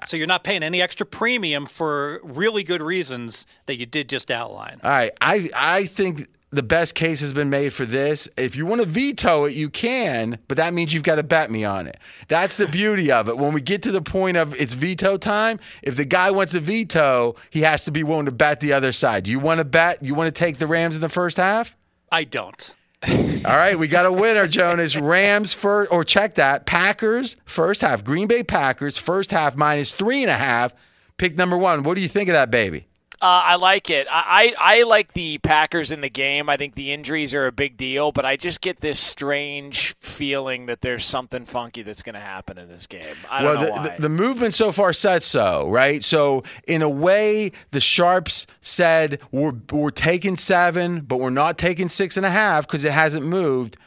So 0.07 0.17
you're 0.17 0.27
not 0.27 0.43
paying 0.43 0.63
any 0.63 0.81
extra 0.81 1.05
premium 1.05 1.67
for 1.67 2.21
really 2.23 2.65
good 2.65 2.83
reasons 2.83 3.47
that 3.67 3.79
you 3.79 3.87
did 3.87 4.09
just 4.09 4.31
outline. 4.31 4.81
All 4.83 4.91
right, 4.91 5.13
I 5.21 5.51
I 5.55 5.85
think 5.87 6.29
the 6.57 6.63
best 6.63 6.95
case 6.95 7.21
has 7.21 7.33
been 7.33 7.51
made 7.51 7.73
for 7.73 7.85
this. 7.85 8.29
If 8.37 8.57
you 8.57 8.67
want 8.67 8.81
to 8.81 8.87
veto 8.87 9.45
it, 9.45 9.55
you 9.55 9.71
can, 9.71 10.39
but 10.49 10.57
that 10.57 10.75
means 10.75 10.93
you've 10.93 11.03
got 11.03 11.17
to 11.17 11.23
bet 11.23 11.51
me 11.51 11.65
on 11.65 11.87
it. 11.87 11.99
That's 12.29 12.57
the 12.57 12.67
beauty 12.67 13.13
of 13.13 13.29
it. 13.29 13.39
When 13.39 13.53
we 13.53 13.61
get 13.61 13.83
to 13.83 13.93
the 13.93 14.03
point 14.03 14.37
of 14.37 14.59
it's 14.61 14.75
veto 14.75 15.17
time, 15.17 15.61
if 15.83 15.97
the 15.97 16.05
guy 16.05 16.31
wants 16.31 16.53
to 16.53 16.61
veto, 16.61 17.37
he 17.51 17.61
has 17.63 17.85
to 17.85 17.91
be 17.91 18.03
willing 18.03 18.27
to 18.27 18.33
bet 18.33 18.61
the 18.61 18.73
other 18.73 18.93
side. 18.93 19.25
Do 19.25 19.31
you 19.31 19.39
want 19.39 19.59
to 19.59 19.65
bet? 19.65 20.03
You 20.03 20.15
want 20.15 20.35
to 20.35 20.39
take 20.39 20.59
the 20.59 20.67
Rams 20.67 20.97
in 20.97 21.01
the 21.01 21.09
first 21.09 21.37
half? 21.37 21.77
I 22.11 22.25
don't. 22.25 22.75
All 23.09 23.57
right, 23.57 23.79
we 23.79 23.89
got 23.89 24.07
a 24.07 24.13
winner, 24.13 24.47
Jonas. 24.47 24.97
Rams 24.97 25.53
first, 25.53 25.93
or 25.93 26.03
check 26.03 26.37
that. 26.37 26.67
Packers 26.67 27.37
first 27.45 27.83
half. 27.83 28.03
Green 28.03 28.27
Bay 28.27 28.43
Packers 28.43 28.97
first 28.99 29.31
half 29.31 29.57
minus 29.57 29.93
three 29.93 30.23
and 30.23 30.31
a 30.31 30.37
half. 30.37 30.73
Pick 31.19 31.37
number 31.37 31.57
one. 31.57 31.83
What 31.83 31.97
do 31.97 32.03
you 32.03 32.09
think 32.09 32.29
of 32.29 32.33
that, 32.33 32.51
baby? 32.51 32.87
Uh, 33.23 33.25
I 33.45 33.57
like 33.57 33.89
it. 33.89 34.07
I, 34.11 34.55
I 34.59 34.77
I 34.77 34.83
like 34.83 35.15
the 35.15 35.39
Packers 35.39 35.91
in 35.91 36.03
the 36.03 36.11
game. 36.11 36.51
I 36.51 36.59
think 36.59 36.75
the 36.75 36.93
injuries 36.93 37.35
are 37.35 37.47
a 37.47 37.53
big 37.53 37.79
deal, 37.79 38.13
but 38.13 38.27
I 38.27 38.37
just 38.37 38.61
get 38.61 38.81
this 38.81 39.01
strange 39.01 39.95
feeling 40.01 40.67
that 40.67 40.83
there's 40.83 41.07
something 41.07 41.47
funky 41.47 41.81
that's 41.81 42.03
going 42.03 42.15
to 42.15 42.21
happen 42.21 42.59
in 42.59 42.69
this 42.69 42.87
game. 42.87 43.17
I 43.31 43.41
don't 43.41 43.55
well, 43.55 43.61
know 43.63 43.67
the, 43.67 43.73
why. 43.73 43.97
the, 43.97 44.03
the 44.03 44.09
movement 44.11 44.53
so 44.53 44.71
far 44.71 44.93
said 44.93 45.23
so, 45.23 45.67
right? 45.71 46.05
So, 46.05 46.43
in 46.69 46.83
a 46.83 46.91
way, 46.91 47.53
the 47.71 47.81
Sharps 47.81 48.47
said 48.61 49.19
we're, 49.31 49.55
we're 49.73 49.91
taking 49.91 50.37
seven, 50.37 51.01
but 51.01 51.19
we're 51.19 51.31
not 51.31 51.57
taking 51.57 51.89
six 51.89 52.19
and 52.19 52.27
a 52.27 52.31
half 52.31 52.67
because 52.67 52.85
it 52.85 52.93
hasn't 52.93 53.25
moved. 53.25 53.79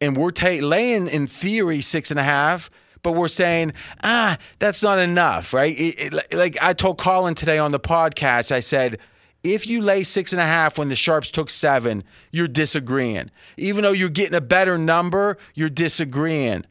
And 0.00 0.16
we're 0.16 0.30
ta- 0.30 0.60
laying, 0.62 1.06
in 1.06 1.26
theory, 1.26 1.82
six 1.82 2.10
and 2.10 2.18
a 2.18 2.24
half, 2.24 2.70
but 3.04 3.12
we're 3.12 3.28
saying, 3.28 3.72
ah, 4.02 4.36
that's 4.58 4.82
not 4.82 4.98
enough, 4.98 5.52
right? 5.54 5.78
It- 5.78 6.12
it- 6.12 6.34
like 6.34 6.58
I 6.60 6.72
told 6.72 6.98
Colin 6.98 7.36
today 7.36 7.58
on 7.58 7.70
the 7.70 7.78
podcast, 7.78 8.50
I 8.50 8.58
said, 8.58 8.98
if 9.44 9.66
you 9.66 9.80
lay 9.82 10.02
six 10.04 10.32
and 10.32 10.40
a 10.40 10.46
half 10.46 10.78
when 10.78 10.88
the 10.88 10.94
Sharps 10.96 11.30
took 11.30 11.50
seven, 11.50 12.02
you're 12.32 12.48
disagreeing. 12.48 13.30
Even 13.58 13.84
though 13.84 13.92
you're 13.92 14.08
getting 14.08 14.34
a 14.34 14.40
better 14.40 14.78
number, 14.78 15.36
you're 15.54 15.68
disagreeing. 15.68 16.64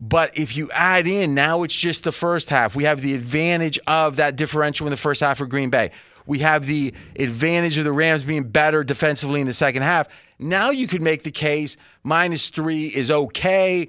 But 0.00 0.36
if 0.36 0.56
you 0.56 0.70
add 0.72 1.06
in, 1.06 1.34
now 1.34 1.62
it's 1.62 1.74
just 1.74 2.04
the 2.04 2.12
first 2.12 2.48
half. 2.50 2.74
We 2.74 2.84
have 2.84 3.02
the 3.02 3.14
advantage 3.14 3.78
of 3.86 4.16
that 4.16 4.34
differential 4.36 4.86
in 4.86 4.90
the 4.90 4.96
first 4.96 5.20
half 5.20 5.38
for 5.38 5.46
Green 5.46 5.68
Bay. 5.70 5.90
We 6.24 6.38
have 6.40 6.66
the 6.66 6.92
advantage 7.18 7.76
of 7.78 7.84
the 7.84 7.92
Rams 7.92 8.22
being 8.22 8.44
better 8.44 8.82
defensively 8.82 9.40
in 9.42 9.46
the 9.46 9.52
second 9.52 9.82
half. 9.82 10.08
Now 10.38 10.70
you 10.70 10.86
could 10.88 11.02
make 11.02 11.22
the 11.22 11.30
case 11.30 11.76
minus 12.02 12.48
three 12.48 12.86
is 12.86 13.10
okay, 13.10 13.88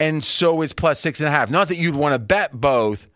and 0.00 0.22
so 0.22 0.62
is 0.62 0.72
plus 0.72 1.00
six 1.00 1.20
and 1.20 1.28
a 1.28 1.30
half. 1.30 1.50
Not 1.50 1.68
that 1.68 1.76
you'd 1.76 1.94
want 1.94 2.14
to 2.14 2.18
bet 2.18 2.60
both, 2.60 3.08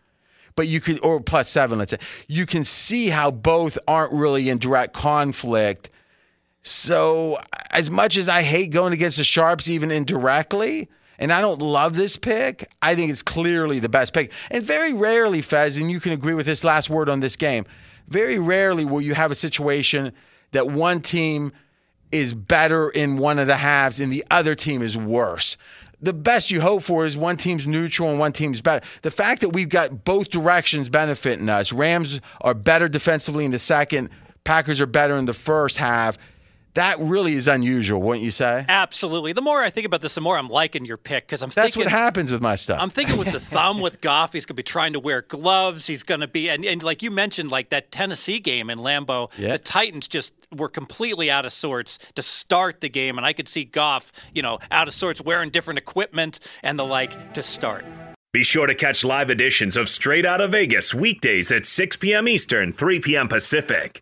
but 0.55 0.67
you 0.67 0.79
could, 0.79 0.99
or 1.03 1.19
plus 1.21 1.49
seven, 1.49 1.79
let's 1.79 1.91
say. 1.91 1.99
You 2.27 2.45
can 2.45 2.63
see 2.63 3.09
how 3.09 3.31
both 3.31 3.77
aren't 3.87 4.13
really 4.13 4.49
in 4.49 4.57
direct 4.57 4.93
conflict. 4.93 5.89
So, 6.61 7.39
as 7.71 7.91
much 7.91 8.17
as 8.17 8.29
I 8.29 8.41
hate 8.41 8.71
going 8.71 8.93
against 8.93 9.17
the 9.17 9.23
Sharps, 9.23 9.69
even 9.69 9.91
indirectly, 9.91 10.89
and 11.19 11.31
I 11.31 11.41
don't 11.41 11.61
love 11.61 11.95
this 11.95 12.17
pick, 12.17 12.71
I 12.81 12.95
think 12.95 13.11
it's 13.11 13.21
clearly 13.21 13.79
the 13.79 13.89
best 13.89 14.13
pick. 14.13 14.31
And 14.49 14.63
very 14.63 14.93
rarely, 14.93 15.41
Fez, 15.41 15.77
and 15.77 15.91
you 15.91 15.99
can 15.99 16.13
agree 16.13 16.33
with 16.33 16.45
this 16.45 16.63
last 16.63 16.89
word 16.89 17.09
on 17.09 17.19
this 17.19 17.35
game, 17.35 17.65
very 18.07 18.39
rarely 18.39 18.85
will 18.85 19.01
you 19.01 19.13
have 19.13 19.31
a 19.31 19.35
situation 19.35 20.13
that 20.51 20.69
one 20.69 21.01
team 21.01 21.51
is 22.11 22.33
better 22.33 22.89
in 22.89 23.17
one 23.17 23.39
of 23.39 23.47
the 23.47 23.57
halves 23.57 23.99
and 23.99 24.13
the 24.13 24.23
other 24.29 24.55
team 24.55 24.81
is 24.81 24.97
worse. 24.97 25.57
The 26.03 26.13
best 26.13 26.51
you 26.51 26.59
hope 26.59 26.83
for 26.83 27.05
is 27.05 27.15
one 27.15 27.37
team's 27.37 27.65
neutral 27.65 28.09
and 28.09 28.19
one 28.19 28.33
team's 28.33 28.59
better. 28.59 28.85
The 29.03 29.11
fact 29.11 29.39
that 29.39 29.49
we've 29.49 29.69
got 29.69 30.03
both 30.03 30.29
directions 30.29 30.89
benefiting 30.89 31.47
us, 31.47 31.71
Rams 31.71 32.19
are 32.41 32.53
better 32.53 32.89
defensively 32.89 33.45
in 33.45 33.51
the 33.51 33.59
second, 33.59 34.09
Packers 34.43 34.81
are 34.81 34.85
better 34.85 35.15
in 35.15 35.23
the 35.23 35.33
first 35.33 35.77
half. 35.77 36.17
That 36.75 36.97
really 36.99 37.33
is 37.35 37.47
unusual, 37.47 38.01
wouldn't 38.01 38.23
you 38.25 38.31
say? 38.31 38.65
Absolutely. 38.67 39.31
The 39.33 39.41
more 39.43 39.61
I 39.61 39.69
think 39.69 39.85
about 39.85 40.01
this, 40.01 40.15
the 40.15 40.21
more 40.21 40.37
I'm 40.39 40.47
liking 40.47 40.85
your 40.85 40.97
pick 40.97 41.27
because 41.27 41.43
I'm 41.43 41.49
That's 41.49 41.67
thinking. 41.75 41.83
what 41.83 41.91
happens 41.91 42.31
with 42.31 42.41
my 42.41 42.55
stuff. 42.55 42.79
I'm 42.81 42.89
thinking 42.89 43.17
with 43.17 43.31
the 43.31 43.39
thumb 43.55 43.79
with 43.79 44.01
Goff, 44.01 44.33
he's 44.33 44.45
going 44.47 44.55
to 44.55 44.59
be 44.59 44.63
trying 44.63 44.93
to 44.93 44.99
wear 44.99 45.21
gloves. 45.21 45.85
He's 45.85 46.01
going 46.01 46.21
to 46.21 46.27
be, 46.27 46.49
and, 46.49 46.65
and 46.65 46.81
like 46.81 47.03
you 47.03 47.11
mentioned, 47.11 47.51
like 47.51 47.69
that 47.69 47.91
Tennessee 47.91 48.39
game 48.39 48.71
in 48.71 48.79
Lambeau, 48.79 49.29
Yeah. 49.37 49.53
the 49.53 49.59
Titans 49.59 50.07
just 50.07 50.33
were 50.55 50.69
completely 50.69 51.29
out 51.29 51.45
of 51.45 51.51
sorts 51.51 51.99
to 52.15 52.23
start 52.23 52.81
the 52.81 52.89
game. 52.89 53.17
And 53.17 53.25
I 53.25 53.33
could 53.33 53.47
see 53.47 53.65
Goff, 53.65 54.11
you 54.33 54.41
know, 54.41 54.57
out 54.71 54.87
of 54.87 54.95
sorts, 54.95 55.21
wearing 55.21 55.51
different 55.51 55.77
equipment 55.77 56.39
and 56.63 56.79
the 56.79 56.85
like 56.85 57.33
to 57.35 57.43
start. 57.43 57.85
Be 58.31 58.43
sure 58.43 58.65
to 58.65 58.73
catch 58.73 59.03
live 59.03 59.29
editions 59.29 59.77
of 59.77 59.87
Straight 59.89 60.25
Out 60.25 60.41
of 60.41 60.53
Vegas 60.53 60.91
weekdays 60.91 61.51
at 61.51 61.67
6 61.67 61.97
p.m. 61.97 62.27
Eastern, 62.27 62.71
3 62.71 62.99
p.m. 62.99 63.27
Pacific 63.27 64.01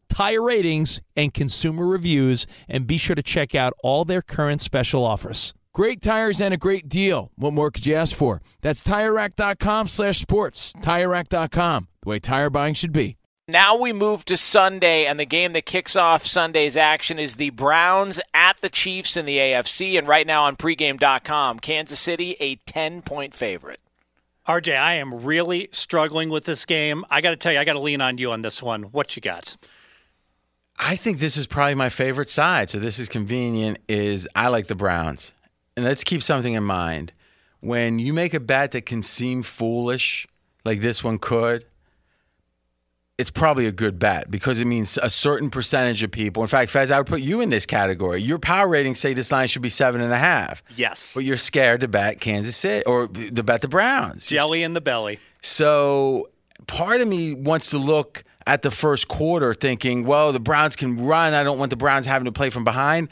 tire 0.11 0.43
ratings, 0.43 1.01
and 1.15 1.33
consumer 1.33 1.87
reviews, 1.87 2.45
and 2.67 2.85
be 2.85 2.97
sure 2.97 3.15
to 3.15 3.23
check 3.23 3.55
out 3.55 3.73
all 3.81 4.03
their 4.03 4.21
current 4.21 4.61
special 4.61 5.05
offers. 5.05 5.53
Great 5.73 6.01
tires 6.01 6.41
and 6.41 6.53
a 6.53 6.57
great 6.57 6.89
deal. 6.89 7.31
What 7.35 7.53
more 7.53 7.71
could 7.71 7.85
you 7.85 7.95
ask 7.95 8.13
for? 8.13 8.41
That's 8.59 8.83
TireRack.com 8.83 9.87
slash 9.87 10.19
sports. 10.19 10.73
TireRack.com, 10.73 11.87
the 12.01 12.09
way 12.09 12.19
tire 12.19 12.49
buying 12.49 12.73
should 12.73 12.91
be. 12.91 13.15
Now 13.47 13.77
we 13.77 13.93
move 13.93 14.25
to 14.25 14.35
Sunday, 14.35 15.05
and 15.05 15.19
the 15.19 15.25
game 15.25 15.53
that 15.53 15.65
kicks 15.65 15.95
off 15.95 16.25
Sunday's 16.25 16.75
action 16.75 17.17
is 17.17 17.35
the 17.35 17.49
Browns 17.51 18.19
at 18.33 18.57
the 18.61 18.69
Chiefs 18.69 19.15
in 19.15 19.25
the 19.25 19.37
AFC. 19.37 19.97
And 19.97 20.07
right 20.07 20.27
now 20.27 20.43
on 20.43 20.57
pregame.com, 20.57 21.59
Kansas 21.59 21.99
City, 21.99 22.35
a 22.39 22.55
10 22.55 23.01
point 23.01 23.33
favorite. 23.33 23.79
RJ, 24.47 24.77
I 24.77 24.93
am 24.93 25.23
really 25.23 25.69
struggling 25.71 26.29
with 26.29 26.45
this 26.45 26.65
game. 26.65 27.05
I 27.09 27.21
got 27.21 27.29
to 27.29 27.35
tell 27.35 27.53
you, 27.53 27.59
I 27.59 27.63
got 27.63 27.73
to 27.73 27.79
lean 27.79 28.01
on 28.01 28.17
you 28.17 28.31
on 28.31 28.41
this 28.41 28.61
one. 28.61 28.83
What 28.83 29.15
you 29.15 29.21
got? 29.21 29.55
I 30.77 30.95
think 30.95 31.19
this 31.19 31.37
is 31.37 31.47
probably 31.47 31.75
my 31.75 31.89
favorite 31.89 32.29
side. 32.29 32.69
So 32.69 32.79
this 32.79 32.99
is 32.99 33.07
convenient. 33.09 33.79
Is 33.87 34.27
I 34.35 34.47
like 34.47 34.67
the 34.67 34.75
Browns, 34.75 35.33
and 35.75 35.85
let's 35.85 36.03
keep 36.03 36.23
something 36.23 36.53
in 36.53 36.63
mind. 36.63 37.13
When 37.59 37.99
you 37.99 38.13
make 38.13 38.33
a 38.33 38.39
bet 38.39 38.71
that 38.71 38.87
can 38.87 39.03
seem 39.03 39.43
foolish, 39.43 40.27
like 40.65 40.81
this 40.81 41.03
one 41.03 41.19
could, 41.19 41.65
it's 43.21 43.29
probably 43.29 43.67
a 43.67 43.71
good 43.71 43.99
bet 43.99 44.31
because 44.31 44.59
it 44.59 44.65
means 44.65 44.97
a 44.97 45.09
certain 45.09 45.51
percentage 45.51 46.01
of 46.01 46.09
people. 46.09 46.41
In 46.41 46.47
fact, 46.47 46.71
Fez, 46.71 46.89
I 46.89 46.97
would 46.97 47.05
put 47.05 47.21
you 47.21 47.39
in 47.39 47.51
this 47.51 47.67
category. 47.67 48.19
Your 48.19 48.39
power 48.39 48.67
ratings 48.67 48.99
say 48.99 49.13
this 49.13 49.31
line 49.31 49.47
should 49.47 49.61
be 49.61 49.69
seven 49.69 50.01
and 50.01 50.11
a 50.11 50.17
half. 50.17 50.63
Yes. 50.75 51.13
But 51.13 51.23
you're 51.23 51.37
scared 51.37 51.81
to 51.81 51.87
bet 51.87 52.19
Kansas 52.19 52.57
City 52.57 52.83
or 52.85 53.07
to 53.07 53.43
bet 53.43 53.61
the 53.61 53.67
Browns. 53.67 54.25
Jelly 54.25 54.63
in 54.63 54.73
the 54.73 54.81
belly. 54.81 55.19
So 55.43 56.29
part 56.65 56.99
of 56.99 57.07
me 57.07 57.33
wants 57.35 57.69
to 57.69 57.77
look 57.77 58.23
at 58.47 58.61
the 58.61 58.71
first 58.71 59.07
quarter 59.07 59.53
thinking, 59.53 60.05
well, 60.05 60.31
the 60.31 60.39
Browns 60.39 60.75
can 60.75 61.05
run. 61.05 61.33
I 61.33 61.43
don't 61.43 61.59
want 61.59 61.69
the 61.69 61.75
Browns 61.75 62.05
having 62.05 62.25
to 62.25 62.31
play 62.31 62.49
from 62.49 62.63
behind. 62.63 63.09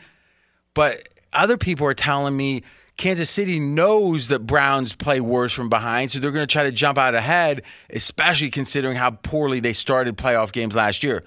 But 0.74 0.98
other 1.34 1.58
people 1.58 1.86
are 1.88 1.94
telling 1.94 2.36
me 2.36 2.63
Kansas 2.98 3.30
City 3.30 3.60
knows 3.60 4.28
that 4.28 4.46
Browns 4.46 4.94
play 4.96 5.22
worse 5.22 5.54
from 5.54 5.70
behind, 5.70 6.12
so 6.12 6.20
they're 6.20 6.32
going 6.32 6.46
to 6.46 6.52
try 6.52 6.63
to 6.63 6.72
jump 6.72 6.98
out 6.98 7.15
ahead, 7.15 7.62
especially 7.92 8.50
considering 8.50 8.98
how 8.98 9.12
poorly 9.12 9.60
they 9.60 9.74
started 9.74 10.18
playoff 10.18 10.52
games 10.52 10.76
last 10.76 11.04
year. 11.04 11.24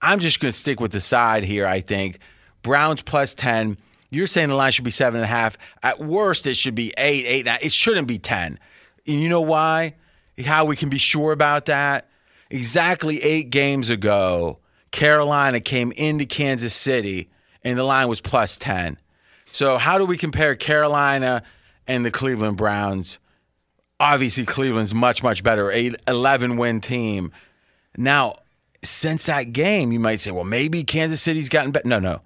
I'm 0.00 0.18
just 0.20 0.40
going 0.40 0.52
to 0.52 0.58
stick 0.58 0.80
with 0.80 0.92
the 0.92 1.00
side 1.00 1.44
here, 1.44 1.66
I 1.66 1.80
think. 1.80 2.20
Browns 2.62 3.02
plus 3.02 3.34
10. 3.34 3.76
You're 4.10 4.26
saying 4.26 4.48
the 4.48 4.54
line 4.54 4.72
should 4.72 4.84
be 4.84 4.90
seven 4.90 5.20
and 5.20 5.24
a 5.24 5.28
half. 5.28 5.56
At 5.82 6.00
worst, 6.00 6.46
it 6.46 6.56
should 6.56 6.74
be 6.74 6.92
eight, 6.96 7.24
eight. 7.26 7.46
Nine. 7.46 7.58
It 7.62 7.72
shouldn't 7.72 8.08
be 8.08 8.18
10. 8.18 8.58
And 9.06 9.22
you 9.22 9.28
know 9.28 9.40
why? 9.40 9.94
How 10.44 10.64
we 10.64 10.74
can 10.74 10.88
be 10.88 10.98
sure 10.98 11.32
about 11.32 11.66
that? 11.66 12.09
Exactly 12.50 13.22
eight 13.22 13.50
games 13.50 13.90
ago, 13.90 14.58
Carolina 14.90 15.60
came 15.60 15.92
into 15.92 16.26
Kansas 16.26 16.74
City 16.74 17.30
and 17.62 17.78
the 17.78 17.84
line 17.84 18.08
was 18.08 18.20
plus 18.20 18.58
10. 18.58 18.98
So, 19.46 19.78
how 19.78 19.98
do 19.98 20.04
we 20.04 20.16
compare 20.16 20.54
Carolina 20.54 21.42
and 21.86 22.04
the 22.04 22.10
Cleveland 22.10 22.56
Browns? 22.56 23.18
Obviously, 23.98 24.44
Cleveland's 24.46 24.94
much, 24.94 25.22
much 25.22 25.42
better, 25.42 25.70
a 25.70 25.92
11 26.08 26.56
win 26.56 26.80
team. 26.80 27.32
Now, 27.96 28.36
since 28.82 29.26
that 29.26 29.52
game, 29.52 29.92
you 29.92 30.00
might 30.00 30.20
say, 30.20 30.30
well, 30.30 30.44
maybe 30.44 30.84
Kansas 30.84 31.20
City's 31.20 31.48
gotten 31.48 31.70
better. 31.70 31.86
No, 31.86 31.98
no. 31.98 32.22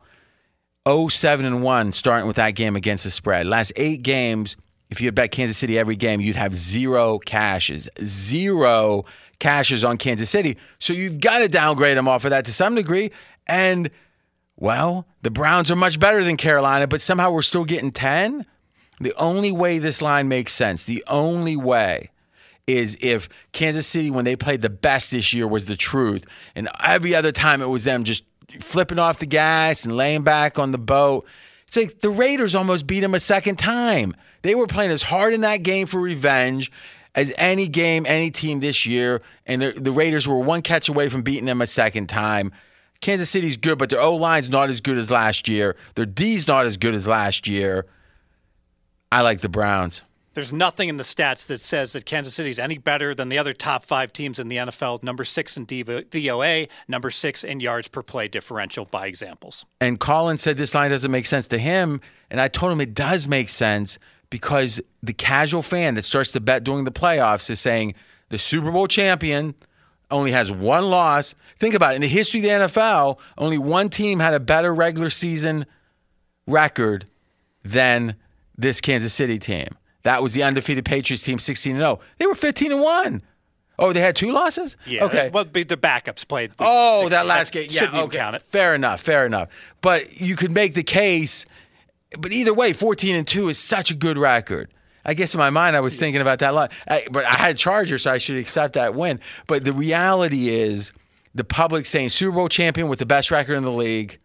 0 0.87 1.09
7 1.09 1.47
and 1.47 1.63
1 1.63 1.93
starting 1.93 2.27
with 2.27 2.37
that 2.37 2.53
game 2.53 2.77
against 2.77 3.05
the 3.05 3.11
spread. 3.11 3.47
Last 3.47 3.73
eight 3.77 4.03
games, 4.03 4.57
if 4.91 5.01
you 5.01 5.07
had 5.07 5.15
bet 5.15 5.33
Kansas 5.33 5.57
City 5.57 5.79
every 5.79 5.97
game, 5.97 6.21
you'd 6.21 6.37
have 6.37 6.55
zero 6.55 7.19
cashes. 7.19 7.89
Zero 8.05 9.07
cashes 9.39 9.85
on 9.85 9.99
Kansas 9.99 10.31
City. 10.31 10.57
So 10.79 10.93
you've 10.93 11.21
got 11.21 11.39
to 11.39 11.49
downgrade 11.49 11.97
them 11.97 12.09
off 12.09 12.25
of 12.25 12.31
that 12.31 12.45
to 12.47 12.53
some 12.53 12.75
degree. 12.75 13.11
And 13.47 13.91
well, 14.57 15.07
the 15.23 15.31
Browns 15.31 15.71
are 15.71 15.77
much 15.77 15.99
better 15.99 16.23
than 16.23 16.37
Carolina, 16.37 16.87
but 16.87 17.03
somehow 17.03 17.31
we're 17.31 17.43
still 17.43 17.65
getting 17.65 17.91
10. 17.91 18.47
The 19.01 19.15
only 19.17 19.51
way 19.51 19.79
this 19.79 20.01
line 20.01 20.29
makes 20.29 20.53
sense, 20.53 20.85
the 20.85 21.05
only 21.09 21.57
way 21.57 22.11
is 22.67 22.97
if 23.01 23.29
Kansas 23.53 23.87
City, 23.87 24.11
when 24.11 24.25
they 24.25 24.37
played 24.37 24.63
the 24.63 24.71
best 24.71 25.11
this 25.11 25.35
year, 25.35 25.47
was 25.47 25.67
the 25.67 25.77
truth. 25.77 26.25
And 26.55 26.69
every 26.83 27.15
other 27.15 27.33
time 27.33 27.61
it 27.61 27.67
was 27.67 27.85
them 27.85 28.05
just 28.05 28.25
flipping 28.61 28.99
off 28.99 29.19
the 29.19 29.27
gas 29.27 29.85
and 29.85 29.97
laying 29.97 30.23
back 30.23 30.59
on 30.59 30.71
the 30.71 30.79
boat. 30.79 31.27
It's 31.67 31.77
like 31.77 32.01
the 32.01 32.11
Raiders 32.11 32.55
almost 32.55 32.87
beat 32.87 33.01
them 33.01 33.15
a 33.15 33.21
second 33.21 33.59
time. 33.59 34.15
They 34.43 34.55
were 34.55 34.67
playing 34.67 34.93
as 34.93 35.03
hard 35.03 35.35
in 35.35 35.41
that 35.43 35.63
game 35.63 35.87
for 35.87 36.01
revenge 36.01 36.71
as 37.15 37.33
any 37.37 37.69
game, 37.69 38.05
any 38.07 38.31
team 38.31 38.61
this 38.61 38.87
year. 38.87 39.23
And 39.47 39.63
the, 39.63 39.73
the 39.73 39.93
Raiders 39.93 40.27
were 40.27 40.39
one 40.39 40.63
catch 40.63 40.89
away 40.89 41.09
from 41.09 41.23
beating 41.23 41.47
them 41.47 41.61
a 41.61 41.67
second 41.67 42.09
time. 42.09 42.53
Kansas 43.01 43.31
City's 43.31 43.57
good, 43.57 43.79
but 43.79 43.91
their 43.91 44.01
O 44.01 44.17
line's 44.17 44.49
not 44.49 44.71
as 44.71 44.81
good 44.81 44.99
as 44.99 45.11
last 45.11 45.49
year. 45.49 45.77
Their 45.95 46.07
D's 46.07 46.47
not 46.47 46.67
as 46.67 46.77
good 46.77 46.95
as 46.95 47.07
last 47.07 47.47
year. 47.47 47.87
I 49.13 49.21
like 49.21 49.41
the 49.41 49.49
Browns. 49.49 50.03
There's 50.35 50.53
nothing 50.53 50.89
in 50.89 50.97
the 50.97 51.05
stats 51.05 51.47
that 51.47 51.59
says 51.59 51.93
that 51.93 52.07
Kansas 52.07 52.35
City's 52.35 52.59
any 52.59 52.77
better 52.77 53.15
than 53.15 53.29
the 53.29 53.39
other 53.39 53.53
top 53.53 53.85
five 53.85 54.13
teams 54.13 54.41
in 54.41 54.49
the 54.49 54.57
NFL. 54.57 55.05
Number 55.05 55.23
six 55.23 55.57
in 55.57 55.65
VOA, 55.65 56.67
number 56.89 57.11
six 57.11 57.45
in 57.45 57.61
yards 57.61 57.87
per 57.87 58.03
play 58.03 58.27
differential 58.27 58.85
by 58.85 59.07
examples. 59.07 59.65
And 59.81 60.01
Colin 60.01 60.39
said 60.39 60.57
this 60.57 60.75
line 60.75 60.91
doesn't 60.91 61.11
make 61.11 61.27
sense 61.27 61.47
to 61.49 61.59
him. 61.59 62.01
And 62.31 62.41
I 62.41 62.49
told 62.49 62.73
him 62.73 62.81
it 62.81 62.95
does 62.95 63.29
make 63.29 63.49
sense 63.49 63.97
because 64.31 64.81
the 65.03 65.13
casual 65.13 65.63
fan 65.63 65.95
that 65.95 66.05
starts 66.05 66.33
to 66.33 66.41
bet 66.41 66.65
during 66.65 66.85
the 66.85 66.93
playoffs 66.93 67.49
is 67.51 67.61
saying 67.61 67.95
the 68.29 68.39
Super 68.39 68.71
Bowl 68.71 68.87
champion 68.87 69.55
only 70.11 70.33
has 70.33 70.51
one 70.51 70.91
loss. 70.91 71.35
Think 71.59 71.75
about 71.75 71.93
it. 71.93 71.97
In 71.97 72.03
the 72.03 72.09
history 72.09 72.41
of 72.41 72.45
the 72.45 72.67
NFL, 72.67 73.19
only 73.39 73.59
one 73.59 73.89
team 73.89 74.21
had 74.21 74.35
a 74.35 74.41
better 74.41 74.75
regular 74.75 75.11
season 75.11 75.67
record 76.47 77.07
than 77.65 78.17
this 78.57 78.81
Kansas 78.81 79.13
City 79.13 79.39
team. 79.39 79.69
That 80.03 80.23
was 80.23 80.35
the 80.35 80.43
undefeated 80.43 80.85
Patriots 80.85 81.23
team, 81.23 81.39
16 81.39 81.77
0. 81.77 82.01
They 82.19 82.27
were 82.27 82.35
15 82.35 82.73
and 82.73 82.81
1. 82.83 83.23
Oh, 83.79 83.93
they 83.93 84.01
had 84.01 84.15
two 84.15 84.31
losses? 84.31 84.77
Yeah. 84.87 85.05
Okay. 85.05 85.31
Well, 85.33 85.45
the 85.45 85.65
backups 85.65 86.27
played. 86.29 86.53
Oh, 86.61 87.03
16. 87.03 87.11
that 87.11 87.27
last 87.27 87.53
game. 87.53 87.67
Yeah, 87.71 87.81
Shouldn't 87.81 87.99
okay. 88.05 88.19
count 88.19 88.37
it. 88.37 88.43
Fair 88.43 88.75
enough. 88.75 89.01
Fair 89.01 89.27
enough. 89.27 89.49
But 89.81 90.21
you 90.21 90.37
could 90.37 90.53
make 90.53 90.75
the 90.75 90.85
case. 90.85 91.47
But 92.19 92.33
either 92.33 92.55
way, 92.55 92.73
14 92.73 93.15
and 93.15 93.27
2 93.27 93.49
is 93.49 93.59
such 93.59 93.91
a 93.91 93.95
good 93.95 94.19
record. 94.19 94.73
I 95.05 95.15
guess 95.15 95.35
in 95.35 95.39
my 95.39 95.51
mind, 95.51 95.77
I 95.77 95.81
was 95.81 95.99
thinking 95.99 96.23
about 96.23 96.39
that 96.39 96.51
a 96.51 96.55
lot. 96.55 96.73
I, 96.89 97.07
but 97.11 97.25
I 97.25 97.37
had 97.37 97.59
Chargers, 97.59 98.03
so 98.03 98.13
I 98.13 98.19
should 98.19 98.37
accept 98.39 98.75
that 98.75 98.95
win. 98.95 99.21
But 99.47 99.65
the 99.65 99.73
reality 99.73 100.49
is 100.49 100.93
the 101.35 101.45
public 101.45 101.85
saying 101.87 102.09
Super 102.11 102.37
Bowl 102.37 102.49
champion 102.49 102.89
with 102.89 103.01
the 103.01 103.07
best 103.07 103.31
record 103.31 103.55
in 103.55 103.65
the 103.65 103.73
league, 103.73 104.19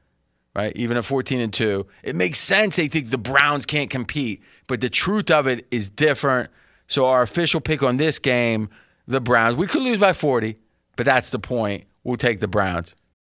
right? 0.56 0.71
Even 0.75 0.95
at 0.95 1.04
14 1.04 1.41
and 1.41 1.54
2. 1.54 1.86
It 2.04 2.15
makes 2.15 2.39
sense 2.39 2.78
they 2.78 2.88
think 2.88 3.10
the 3.10 3.17
Browns 3.17 3.65
can't 3.65 3.89
compete. 3.89 4.41
But 4.67 4.82
the 4.82 4.89
truth 4.89 5.32
of 5.32 5.47
it 5.47 5.67
is 5.71 5.89
different. 5.89 6.49
So 6.88 7.08
our 7.08 7.21
official 7.21 7.60
pick 7.60 7.84
on 7.84 7.97
this 7.97 8.19
game, 8.19 8.69
the 9.08 9.19
Browns. 9.19 9.56
We 9.56 9.67
could 9.67 9.82
lose 9.82 9.99
by 9.99 10.13
40, 10.13 10.58
but 10.95 11.06
that's 11.06 11.32
the 11.32 11.39
point. 11.39 11.86
We'll 12.04 12.17
take 12.17 12.39
the 12.39 12.47
Browns. 12.47 12.95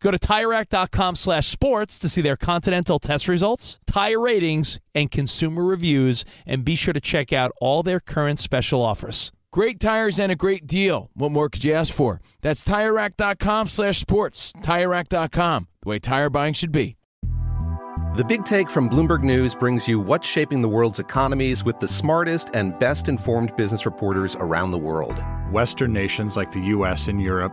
Go 0.00 0.10
to 0.10 0.18
TireRack.com 0.18 1.16
slash 1.16 1.48
sports 1.48 1.98
to 1.98 2.08
see 2.08 2.22
their 2.22 2.36
Continental 2.36 2.98
test 2.98 3.28
results, 3.28 3.78
tire 3.86 4.20
ratings, 4.20 4.78
and 4.94 5.10
consumer 5.10 5.64
reviews, 5.64 6.24
and 6.46 6.64
be 6.64 6.74
sure 6.76 6.94
to 6.94 7.00
check 7.00 7.32
out 7.32 7.52
all 7.60 7.82
their 7.82 8.00
current 8.00 8.38
special 8.38 8.82
offers. 8.82 9.32
Great 9.52 9.80
tires 9.80 10.18
and 10.18 10.30
a 10.30 10.36
great 10.36 10.66
deal. 10.66 11.10
What 11.14 11.32
more 11.32 11.48
could 11.48 11.64
you 11.64 11.72
ask 11.72 11.92
for? 11.94 12.20
That's 12.42 12.64
TireRack.com 12.64 13.68
slash 13.68 13.98
sports. 13.98 14.52
TireRack.com, 14.62 15.68
the 15.80 15.88
way 15.88 15.98
tire 15.98 16.28
buying 16.28 16.52
should 16.52 16.72
be. 16.72 16.96
The 18.16 18.24
Big 18.24 18.44
Take 18.44 18.70
from 18.70 18.88
Bloomberg 18.88 19.22
News 19.22 19.54
brings 19.54 19.86
you 19.86 20.00
what's 20.00 20.26
shaping 20.26 20.62
the 20.62 20.68
world's 20.68 20.98
economies 20.98 21.64
with 21.64 21.78
the 21.80 21.88
smartest 21.88 22.48
and 22.54 22.78
best 22.78 23.08
informed 23.08 23.54
business 23.56 23.84
reporters 23.84 24.36
around 24.36 24.70
the 24.70 24.78
world. 24.78 25.22
Western 25.50 25.92
nations 25.92 26.34
like 26.34 26.50
the 26.50 26.60
US 26.60 27.08
and 27.08 27.20
Europe. 27.20 27.52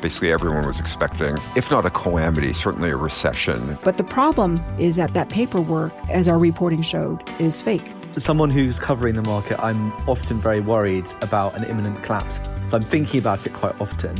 Basically, 0.00 0.32
everyone 0.32 0.66
was 0.66 0.78
expecting, 0.80 1.36
if 1.56 1.70
not 1.70 1.84
a 1.84 1.90
calamity, 1.90 2.54
certainly 2.54 2.90
a 2.90 2.96
recession. 2.96 3.78
But 3.82 3.98
the 3.98 4.04
problem 4.04 4.58
is 4.78 4.96
that 4.96 5.12
that 5.12 5.28
paperwork, 5.28 5.92
as 6.08 6.26
our 6.26 6.38
reporting 6.38 6.80
showed, 6.80 7.22
is 7.38 7.60
fake. 7.60 7.84
As 8.16 8.24
someone 8.24 8.50
who's 8.50 8.78
covering 8.78 9.14
the 9.14 9.22
market, 9.22 9.62
I'm 9.62 9.92
often 10.08 10.40
very 10.40 10.60
worried 10.60 11.08
about 11.20 11.54
an 11.54 11.64
imminent 11.64 12.02
collapse. 12.02 12.40
So 12.68 12.78
I'm 12.78 12.82
thinking 12.82 13.20
about 13.20 13.46
it 13.46 13.52
quite 13.52 13.78
often. 13.80 14.16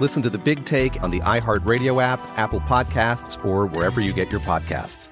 Listen 0.00 0.22
to 0.22 0.30
the 0.30 0.38
big 0.38 0.64
take 0.64 1.02
on 1.02 1.10
the 1.10 1.20
iHeartRadio 1.20 2.02
app, 2.02 2.20
Apple 2.36 2.60
Podcasts, 2.60 3.42
or 3.44 3.66
wherever 3.66 4.00
you 4.00 4.12
get 4.12 4.30
your 4.30 4.40
podcasts. 4.40 5.08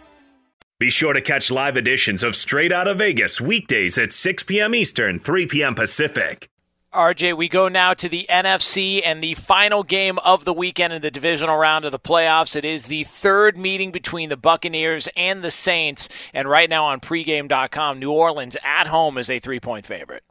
Be 0.80 0.90
sure 0.90 1.12
to 1.12 1.20
catch 1.20 1.50
live 1.50 1.76
editions 1.76 2.22
of 2.22 2.34
Straight 2.34 2.72
Out 2.72 2.88
of 2.88 2.98
Vegas 2.98 3.40
weekdays 3.40 3.96
at 3.96 4.12
6 4.12 4.42
p.m. 4.42 4.74
Eastern, 4.74 5.18
3 5.18 5.46
p.m. 5.46 5.74
Pacific. 5.74 6.48
RJ, 6.94 7.36
we 7.36 7.48
go 7.48 7.66
now 7.66 7.92
to 7.92 8.08
the 8.08 8.24
NFC 8.30 9.02
and 9.04 9.22
the 9.22 9.34
final 9.34 9.82
game 9.82 10.18
of 10.20 10.44
the 10.44 10.52
weekend 10.52 10.92
in 10.92 11.02
the 11.02 11.10
divisional 11.10 11.56
round 11.56 11.84
of 11.84 11.90
the 11.90 11.98
playoffs. 11.98 12.54
It 12.54 12.64
is 12.64 12.84
the 12.84 13.02
third 13.02 13.58
meeting 13.58 13.90
between 13.90 14.28
the 14.28 14.36
Buccaneers 14.36 15.08
and 15.16 15.42
the 15.42 15.50
Saints. 15.50 16.08
And 16.32 16.48
right 16.48 16.70
now 16.70 16.84
on 16.84 17.00
pregame.com, 17.00 17.98
New 17.98 18.12
Orleans 18.12 18.56
at 18.64 18.86
home 18.86 19.18
is 19.18 19.28
a 19.28 19.40
three 19.40 19.58
point 19.58 19.84
favorite. 19.84 20.22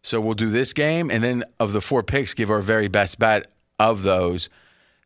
So 0.00 0.20
we'll 0.20 0.34
do 0.34 0.50
this 0.50 0.72
game, 0.72 1.10
and 1.10 1.22
then 1.22 1.44
of 1.58 1.72
the 1.72 1.80
four 1.80 2.02
picks, 2.02 2.34
give 2.34 2.50
our 2.50 2.60
very 2.60 2.88
best 2.88 3.18
bet 3.18 3.46
of 3.78 4.02
those. 4.02 4.48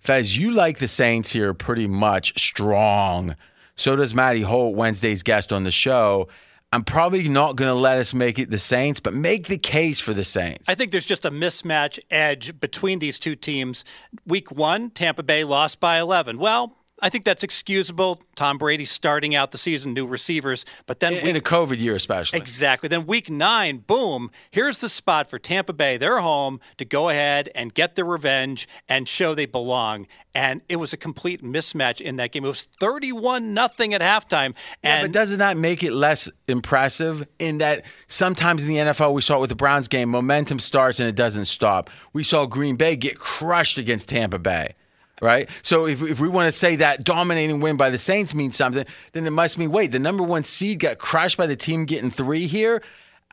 Fez, 0.00 0.36
you 0.36 0.50
like 0.50 0.78
the 0.78 0.88
Saints 0.88 1.32
here 1.32 1.54
pretty 1.54 1.86
much 1.86 2.38
strong. 2.38 3.36
So 3.74 3.96
does 3.96 4.14
Matty 4.14 4.42
Holt, 4.42 4.76
Wednesday's 4.76 5.22
guest 5.22 5.52
on 5.52 5.64
the 5.64 5.70
show. 5.70 6.28
I'm 6.72 6.84
probably 6.84 7.28
not 7.28 7.56
going 7.56 7.68
to 7.68 7.74
let 7.74 7.98
us 7.98 8.12
make 8.12 8.38
it 8.38 8.50
the 8.50 8.58
Saints, 8.58 9.00
but 9.00 9.14
make 9.14 9.46
the 9.46 9.58
case 9.58 10.00
for 10.00 10.12
the 10.12 10.24
Saints. 10.24 10.68
I 10.68 10.74
think 10.74 10.90
there's 10.90 11.06
just 11.06 11.24
a 11.24 11.30
mismatch 11.30 11.98
edge 12.10 12.58
between 12.58 12.98
these 12.98 13.18
two 13.18 13.36
teams. 13.36 13.84
Week 14.26 14.50
one, 14.50 14.90
Tampa 14.90 15.22
Bay 15.22 15.44
lost 15.44 15.78
by 15.80 15.98
11. 16.00 16.38
Well, 16.38 16.76
I 17.02 17.10
think 17.10 17.24
that's 17.24 17.42
excusable. 17.42 18.22
Tom 18.36 18.56
Brady 18.56 18.86
starting 18.86 19.34
out 19.34 19.50
the 19.50 19.58
season, 19.58 19.92
new 19.92 20.06
receivers, 20.06 20.64
but 20.86 21.00
then 21.00 21.12
in, 21.12 21.28
in 21.28 21.36
a 21.36 21.40
COVID 21.40 21.78
year, 21.78 21.94
especially. 21.94 22.38
Exactly. 22.38 22.88
Then 22.88 23.06
week 23.06 23.28
nine, 23.28 23.78
boom, 23.78 24.30
here's 24.50 24.80
the 24.80 24.88
spot 24.88 25.28
for 25.28 25.38
Tampa 25.38 25.74
Bay. 25.74 25.98
They're 25.98 26.20
home 26.20 26.58
to 26.78 26.86
go 26.86 27.10
ahead 27.10 27.50
and 27.54 27.74
get 27.74 27.96
their 27.96 28.06
revenge 28.06 28.66
and 28.88 29.06
show 29.06 29.34
they 29.34 29.44
belong. 29.44 30.06
And 30.34 30.62
it 30.70 30.76
was 30.76 30.94
a 30.94 30.96
complete 30.96 31.42
mismatch 31.42 32.00
in 32.00 32.16
that 32.16 32.32
game. 32.32 32.44
It 32.44 32.48
was 32.48 32.64
31 32.64 33.52
nothing 33.52 33.92
at 33.92 34.00
halftime. 34.00 34.54
And 34.82 35.00
yeah, 35.00 35.02
but 35.02 35.12
doesn't 35.12 35.38
that 35.38 35.58
make 35.58 35.82
it 35.82 35.92
less 35.92 36.30
impressive 36.48 37.26
in 37.38 37.58
that 37.58 37.84
sometimes 38.08 38.62
in 38.62 38.68
the 38.68 38.76
NFL 38.76 39.12
we 39.12 39.20
saw 39.20 39.36
it 39.36 39.40
with 39.40 39.50
the 39.50 39.56
Browns 39.56 39.88
game, 39.88 40.08
momentum 40.08 40.58
starts 40.58 40.98
and 40.98 41.08
it 41.08 41.14
doesn't 41.14 41.46
stop. 41.46 41.90
We 42.14 42.24
saw 42.24 42.46
Green 42.46 42.76
Bay 42.76 42.96
get 42.96 43.18
crushed 43.18 43.76
against 43.76 44.08
Tampa 44.08 44.38
Bay 44.38 44.74
right? 45.20 45.48
So 45.62 45.86
if, 45.86 46.02
if 46.02 46.20
we 46.20 46.28
want 46.28 46.52
to 46.52 46.58
say 46.58 46.76
that 46.76 47.04
dominating 47.04 47.60
win 47.60 47.76
by 47.76 47.90
the 47.90 47.98
Saints 47.98 48.34
means 48.34 48.56
something, 48.56 48.84
then 49.12 49.26
it 49.26 49.30
must 49.30 49.58
mean 49.58 49.70
wait, 49.70 49.92
the 49.92 49.98
number 49.98 50.22
one 50.22 50.44
seed 50.44 50.80
got 50.80 50.98
crushed 50.98 51.36
by 51.36 51.46
the 51.46 51.56
team 51.56 51.84
getting 51.84 52.10
three 52.10 52.46
here. 52.46 52.82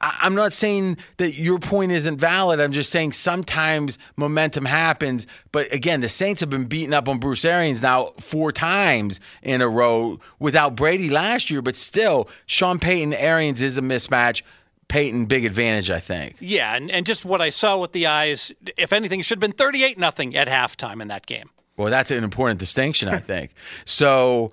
I'm 0.03 0.35
not 0.35 0.51
saying 0.51 0.97
that 1.17 1.35
your 1.35 1.59
point 1.59 1.93
isn't 1.93 2.17
valid. 2.17 2.59
I'm 2.59 2.73
just 2.73 2.91
saying 2.91 3.13
sometimes 3.13 3.97
momentum 4.17 4.65
happens. 4.65 5.27
But 5.51 5.71
again, 5.71 6.01
the 6.01 6.09
Saints 6.09 6.41
have 6.41 6.49
been 6.49 6.65
beaten 6.65 6.93
up 6.93 7.07
on 7.07 7.19
Bruce 7.19 7.45
Arians 7.45 7.81
now 7.81 8.11
four 8.19 8.51
times 8.51 9.21
in 9.43 9.61
a 9.61 9.69
row 9.69 10.19
without 10.39 10.75
Brady 10.75 11.09
last 11.09 11.49
year. 11.49 11.61
But 11.61 11.77
still, 11.77 12.27
Sean 12.45 12.79
Payton 12.79 13.13
Arians 13.13 13.61
is 13.61 13.77
a 13.77 13.81
mismatch. 13.81 14.41
Payton, 14.89 15.25
big 15.25 15.45
advantage, 15.45 15.89
I 15.89 15.99
think. 15.99 16.35
Yeah, 16.39 16.75
and, 16.75 16.91
and 16.91 17.05
just 17.05 17.25
what 17.25 17.41
I 17.41 17.49
saw 17.49 17.79
with 17.79 17.93
the 17.93 18.07
eyes, 18.07 18.51
if 18.77 18.91
anything, 18.91 19.21
should 19.21 19.37
have 19.37 19.51
been 19.51 19.57
38 19.57 19.97
nothing 19.97 20.35
at 20.35 20.47
halftime 20.47 21.01
in 21.01 21.07
that 21.07 21.25
game. 21.25 21.49
Well, 21.77 21.89
that's 21.89 22.12
an 22.12 22.23
important 22.23 22.59
distinction, 22.59 23.09
I 23.09 23.17
think. 23.19 23.51
so, 23.86 24.51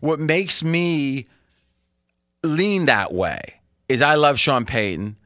what 0.00 0.20
makes 0.20 0.62
me 0.62 1.26
lean 2.42 2.86
that 2.86 3.12
way 3.12 3.60
is 3.88 4.02
I 4.02 4.14
love 4.14 4.38
Sean 4.38 4.64
Payton. 4.64 5.16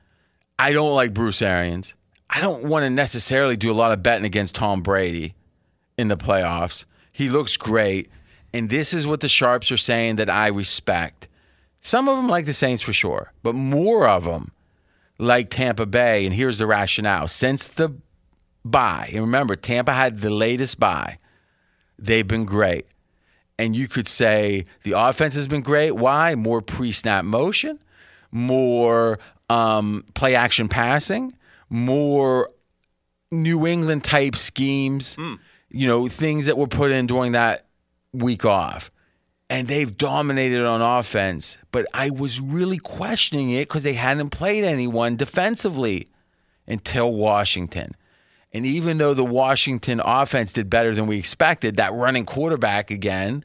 I 0.59 0.73
don't 0.73 0.95
like 0.95 1.15
Bruce 1.15 1.43
Arians. 1.43 1.95
I 2.29 2.41
don't 2.41 2.65
want 2.65 2.85
to 2.85 2.91
necessarily 2.91 3.57
do 3.57 3.71
a 3.71 3.75
lot 3.75 3.93
of 3.93 4.03
betting 4.03 4.25
against 4.25 4.55
Tom 4.55 4.83
Brady 4.83 5.35
in 5.97 6.09
the 6.09 6.17
playoffs. 6.17 6.85
He 7.13 7.29
looks 7.29 7.57
great. 7.57 8.11
And 8.53 8.71
this 8.71 8.95
is 8.95 9.07
what 9.07 9.21
the 9.21 9.29
Sharps 9.29 9.71
are 9.73 9.77
saying 9.77 10.17
that 10.17 10.31
I 10.31 10.49
respect. 10.49 11.29
Some 11.81 12.09
of 12.09 12.17
them 12.17 12.29
like 12.29 12.47
the 12.47 12.55
Saints 12.55 12.83
for 12.83 12.93
sure, 12.93 13.33
but 13.43 13.55
more 13.55 14.09
of 14.09 14.25
them 14.25 14.53
like 15.19 15.51
Tampa 15.51 15.87
Bay. 15.87 16.25
And 16.25 16.35
here's 16.35 16.59
the 16.59 16.67
rationale. 16.67 17.29
Since 17.29 17.67
the 17.69 17.95
bye, 18.65 19.11
and 19.13 19.23
remember, 19.23 19.57
Tampa 19.57 19.93
had 19.93 20.21
the 20.21 20.31
latest 20.31 20.81
bye. 20.81 21.19
they've 21.99 22.27
been 22.27 22.45
great. 22.45 22.87
And 23.57 23.77
you 23.77 23.87
could 23.87 24.09
say 24.09 24.67
the 24.83 24.93
offense 24.93 25.37
has 25.37 25.47
been 25.47 25.63
great. 25.63 25.93
Why? 25.93 26.35
More 26.35 26.61
pre 26.61 26.91
snap 26.91 27.25
motion, 27.25 27.79
more 28.33 29.21
um, 29.49 30.05
play 30.15 30.35
action 30.35 30.69
passing, 30.69 31.35
more 31.71 32.51
New 33.31 33.67
England 33.67 34.03
type 34.03 34.37
schemes, 34.37 35.17
mm. 35.17 35.39
you 35.71 35.87
know, 35.87 36.09
things 36.09 36.47
that 36.47 36.59
were 36.59 36.67
put 36.67 36.91
in 36.91 37.07
during 37.07 37.33
that 37.33 37.67
week 38.13 38.45
off. 38.45 38.91
And 39.51 39.69
they've 39.69 39.97
dominated 39.97 40.65
on 40.65 40.81
offense. 40.81 41.59
But 41.71 41.87
I 41.95 42.11
was 42.11 42.41
really 42.41 42.79
questioning 42.79 43.51
it 43.51 43.69
because 43.69 43.83
they 43.83 43.93
hadn't 43.93 44.31
played 44.31 44.65
anyone 44.65 45.17
defensively 45.17 46.09
until 46.67 47.13
Washington. 47.13 47.95
And 48.55 48.65
even 48.65 48.99
though 48.99 49.15
the 49.15 49.25
Washington 49.25 50.01
offense 50.03 50.53
did 50.53 50.71
better 50.71 50.95
than 50.95 51.09
we 51.09 51.19
expected, 51.19 51.77
that 51.77 51.93
running 51.93 52.25
quarterback 52.25 52.93
again, 52.93 53.45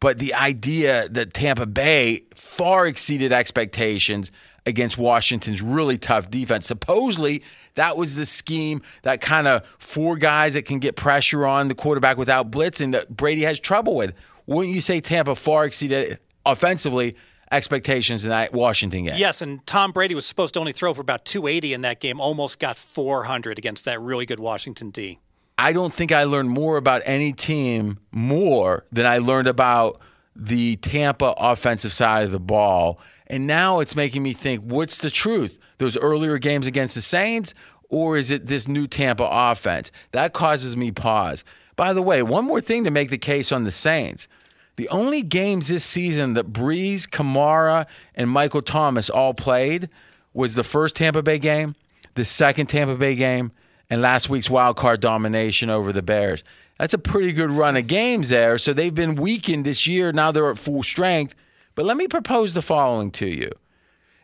but 0.00 0.18
the 0.18 0.34
idea 0.34 1.08
that 1.10 1.32
Tampa 1.32 1.64
Bay 1.64 2.24
far 2.34 2.88
exceeded 2.88 3.32
expectations 3.32 4.32
against 4.66 4.98
Washington's 4.98 5.62
really 5.62 5.96
tough 5.96 6.28
defense. 6.28 6.66
Supposedly, 6.66 7.44
that 7.76 7.96
was 7.96 8.16
the 8.16 8.26
scheme 8.26 8.82
that 9.02 9.20
kind 9.20 9.46
of 9.46 9.62
four 9.78 10.16
guys 10.16 10.54
that 10.54 10.62
can 10.62 10.80
get 10.80 10.96
pressure 10.96 11.46
on 11.46 11.68
the 11.68 11.74
quarterback 11.74 12.16
without 12.16 12.50
blitzing 12.50 12.92
that 12.92 13.16
Brady 13.16 13.42
has 13.42 13.60
trouble 13.60 13.94
with. 13.94 14.12
Wouldn't 14.46 14.74
you 14.74 14.80
say 14.80 15.00
Tampa 15.00 15.36
far 15.36 15.64
exceeded 15.64 16.18
offensively 16.44 17.16
expectations 17.52 18.24
in 18.24 18.30
that 18.30 18.52
Washington 18.52 19.04
game. 19.04 19.14
Yes, 19.16 19.42
and 19.42 19.64
Tom 19.66 19.92
Brady 19.92 20.14
was 20.14 20.26
supposed 20.26 20.54
to 20.54 20.60
only 20.60 20.72
throw 20.72 20.94
for 20.94 21.00
about 21.00 21.24
280 21.24 21.74
in 21.74 21.82
that 21.82 22.00
game, 22.00 22.20
almost 22.20 22.58
got 22.58 22.76
400 22.76 23.58
against 23.58 23.84
that 23.84 24.00
really 24.00 24.26
good 24.26 24.40
Washington 24.40 24.90
D. 24.90 25.18
I 25.58 25.72
don't 25.72 25.92
think 25.92 26.10
I 26.10 26.24
learned 26.24 26.50
more 26.50 26.76
about 26.76 27.02
any 27.04 27.32
team 27.32 27.98
more 28.10 28.84
than 28.90 29.06
I 29.06 29.18
learned 29.18 29.48
about 29.48 30.00
the 30.34 30.76
Tampa 30.76 31.34
offensive 31.36 31.92
side 31.92 32.24
of 32.24 32.32
the 32.32 32.40
ball. 32.40 32.98
And 33.26 33.46
now 33.46 33.80
it's 33.80 33.94
making 33.94 34.22
me 34.22 34.32
think 34.32 34.62
what's 34.62 34.98
the 34.98 35.10
truth? 35.10 35.58
Those 35.78 35.96
earlier 35.96 36.38
games 36.38 36.66
against 36.66 36.94
the 36.94 37.02
Saints, 37.02 37.54
or 37.88 38.16
is 38.16 38.30
it 38.30 38.46
this 38.46 38.66
new 38.66 38.86
Tampa 38.86 39.28
offense? 39.30 39.92
That 40.12 40.32
causes 40.32 40.76
me 40.76 40.90
pause. 40.90 41.44
By 41.76 41.92
the 41.92 42.02
way, 42.02 42.22
one 42.22 42.44
more 42.44 42.60
thing 42.60 42.84
to 42.84 42.90
make 42.90 43.10
the 43.10 43.18
case 43.18 43.52
on 43.52 43.64
the 43.64 43.72
Saints. 43.72 44.28
The 44.76 44.88
only 44.88 45.22
games 45.22 45.68
this 45.68 45.84
season 45.84 46.34
that 46.34 46.52
Brees, 46.52 47.02
Kamara, 47.02 47.86
and 48.14 48.30
Michael 48.30 48.62
Thomas 48.62 49.10
all 49.10 49.34
played 49.34 49.90
was 50.32 50.54
the 50.54 50.64
first 50.64 50.96
Tampa 50.96 51.22
Bay 51.22 51.38
game, 51.38 51.74
the 52.14 52.24
second 52.24 52.66
Tampa 52.66 52.96
Bay 52.96 53.14
game, 53.14 53.52
and 53.90 54.00
last 54.00 54.30
week's 54.30 54.48
wild 54.48 54.76
card 54.76 55.00
domination 55.00 55.68
over 55.68 55.92
the 55.92 56.02
Bears. 56.02 56.42
That's 56.78 56.94
a 56.94 56.98
pretty 56.98 57.32
good 57.32 57.50
run 57.50 57.76
of 57.76 57.86
games 57.86 58.30
there. 58.30 58.56
So 58.58 58.72
they've 58.72 58.94
been 58.94 59.14
weakened 59.14 59.64
this 59.66 59.86
year. 59.86 60.10
Now 60.10 60.32
they're 60.32 60.50
at 60.50 60.58
full 60.58 60.82
strength. 60.82 61.34
But 61.74 61.84
let 61.84 61.96
me 61.96 62.08
propose 62.08 62.54
the 62.54 62.62
following 62.62 63.10
to 63.12 63.26
you: 63.26 63.50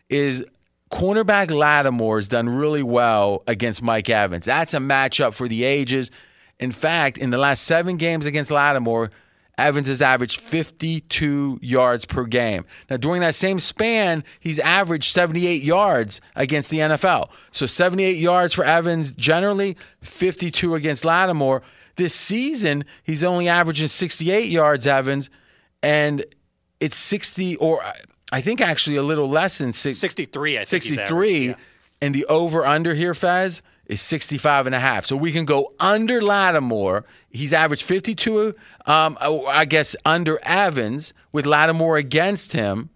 is 0.08 0.44
cornerback 0.90 1.50
Lattimore 1.50 2.16
has 2.16 2.28
done 2.28 2.48
really 2.48 2.82
well 2.82 3.42
against 3.46 3.82
Mike 3.82 4.08
Evans. 4.08 4.46
That's 4.46 4.74
a 4.74 4.78
matchup 4.78 5.34
for 5.34 5.46
the 5.46 5.64
ages. 5.64 6.10
In 6.58 6.72
fact, 6.72 7.18
in 7.18 7.30
the 7.30 7.38
last 7.38 7.64
seven 7.64 7.96
games 7.96 8.26
against 8.26 8.50
Lattimore, 8.50 9.10
Evans 9.58 9.88
has 9.88 10.00
averaged 10.00 10.40
52 10.40 11.58
yards 11.60 12.04
per 12.04 12.24
game. 12.24 12.64
Now, 12.88 12.96
during 12.96 13.20
that 13.22 13.34
same 13.34 13.58
span, 13.58 14.22
he's 14.38 14.60
averaged 14.60 15.10
78 15.12 15.62
yards 15.62 16.20
against 16.36 16.70
the 16.70 16.78
NFL. 16.78 17.28
So 17.50 17.66
78 17.66 18.16
yards 18.16 18.54
for 18.54 18.64
Evans 18.64 19.12
generally, 19.12 19.76
52 20.00 20.76
against 20.76 21.04
Lattimore. 21.04 21.62
This 21.96 22.14
season, 22.14 22.84
he's 23.02 23.24
only 23.24 23.48
averaging 23.48 23.88
68 23.88 24.48
yards, 24.48 24.86
Evans, 24.86 25.28
and 25.82 26.24
it's 26.78 26.96
60 26.96 27.56
or 27.56 27.82
I 28.30 28.40
think 28.40 28.60
actually 28.60 28.96
a 28.96 29.02
little 29.02 29.28
less 29.28 29.58
than 29.58 29.72
63. 29.72 30.58
I 30.58 30.64
think 30.64 30.82
63. 30.82 31.48
Yeah. 31.48 31.54
And 32.00 32.14
the 32.14 32.24
over 32.26 32.64
under 32.64 32.94
here, 32.94 33.14
Fez, 33.14 33.62
is 33.86 34.00
65 34.02 34.66
and 34.66 34.74
a 34.74 34.78
half. 34.78 35.04
So 35.04 35.16
we 35.16 35.32
can 35.32 35.44
go 35.44 35.72
under 35.80 36.20
Lattimore. 36.20 37.04
He's 37.30 37.52
averaged 37.52 37.82
52, 37.82 38.54
um, 38.86 39.18
I 39.20 39.64
guess, 39.64 39.94
under 40.04 40.38
Evans 40.42 41.12
with 41.32 41.46
Lattimore 41.46 41.96
against 41.96 42.52
him. 42.52 42.90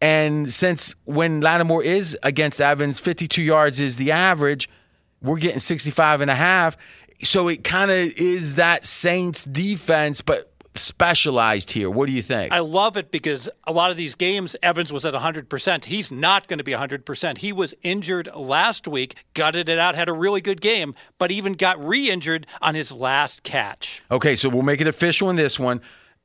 And 0.00 0.52
since 0.52 0.94
when 1.04 1.40
Lattimore 1.40 1.82
is 1.82 2.18
against 2.22 2.60
Evans, 2.60 2.98
52 2.98 3.42
yards 3.42 3.80
is 3.80 3.96
the 3.96 4.12
average, 4.12 4.68
we're 5.22 5.38
getting 5.38 5.58
65 5.58 6.20
and 6.20 6.30
a 6.30 6.34
half. 6.34 6.76
So 7.22 7.48
it 7.48 7.62
kind 7.62 7.90
of 7.90 7.98
is 8.16 8.54
that 8.54 8.86
Saints 8.86 9.44
defense, 9.44 10.22
but 10.22 10.49
specialized 10.74 11.72
here. 11.72 11.90
What 11.90 12.06
do 12.06 12.12
you 12.12 12.22
think? 12.22 12.52
I 12.52 12.60
love 12.60 12.96
it 12.96 13.10
because 13.10 13.48
a 13.66 13.72
lot 13.72 13.90
of 13.90 13.96
these 13.96 14.14
games, 14.14 14.56
Evans 14.62 14.92
was 14.92 15.04
at 15.04 15.14
100%. 15.14 15.84
He's 15.84 16.12
not 16.12 16.46
going 16.46 16.58
to 16.58 16.64
be 16.64 16.72
100%. 16.72 17.38
He 17.38 17.52
was 17.52 17.74
injured 17.82 18.28
last 18.34 18.86
week, 18.86 19.24
gutted 19.34 19.68
it 19.68 19.78
out, 19.78 19.94
had 19.94 20.08
a 20.08 20.12
really 20.12 20.40
good 20.40 20.60
game, 20.60 20.94
but 21.18 21.30
even 21.32 21.54
got 21.54 21.82
re 21.84 22.10
injured 22.10 22.46
on 22.62 22.74
his 22.74 22.92
last 22.92 23.42
catch. 23.42 24.02
Okay, 24.10 24.36
so 24.36 24.48
we'll 24.48 24.62
make 24.62 24.80
it 24.80 24.86
official 24.86 25.30
in 25.30 25.36
this 25.36 25.58
one. 25.58 25.80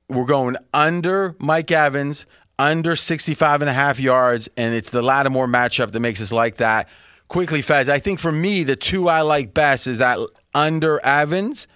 We're 0.07 0.25
going 0.25 0.55
under 0.73 1.35
Mike 1.39 1.71
Evans, 1.71 2.27
under 2.59 2.95
65 2.95 3.61
and 3.61 3.69
a 3.69 3.73
half 3.73 3.99
yards, 3.99 4.47
and 4.55 4.75
it's 4.75 4.91
the 4.91 5.01
Lattimore 5.01 5.47
matchup 5.47 5.91
that 5.91 5.99
makes 5.99 6.21
us 6.21 6.31
like 6.31 6.57
that. 6.57 6.87
Quickly, 7.27 7.63
Fez, 7.63 7.89
I 7.89 7.97
think 7.97 8.19
for 8.19 8.31
me, 8.31 8.63
the 8.63 8.75
two 8.75 9.09
I 9.09 9.21
like 9.21 9.53
best 9.53 9.87
is 9.87 9.97
that 9.97 10.19
under 10.53 11.03
Evans 11.03 11.67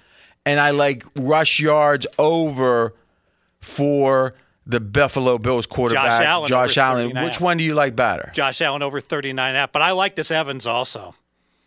and 0.49 0.59
I 0.59 0.71
like 0.71 1.05
rush 1.15 1.59
yards 1.59 2.07
over 2.17 2.95
for 3.61 4.33
the 4.65 4.79
Buffalo 4.79 5.37
Bills 5.37 5.67
quarterback, 5.67 6.09
Josh 6.09 6.21
Allen. 6.21 6.47
Josh 6.47 6.77
Allen. 6.77 7.23
Which 7.23 7.39
one 7.39 7.57
do 7.57 7.63
you 7.63 7.75
like 7.75 7.95
better? 7.95 8.31
Josh 8.33 8.59
Allen 8.61 8.81
over 8.81 8.99
39 8.99 9.47
and 9.47 9.57
half, 9.57 9.71
but 9.71 9.83
I 9.83 9.91
like 9.91 10.15
this 10.15 10.31
Evans 10.31 10.65
also. 10.65 11.13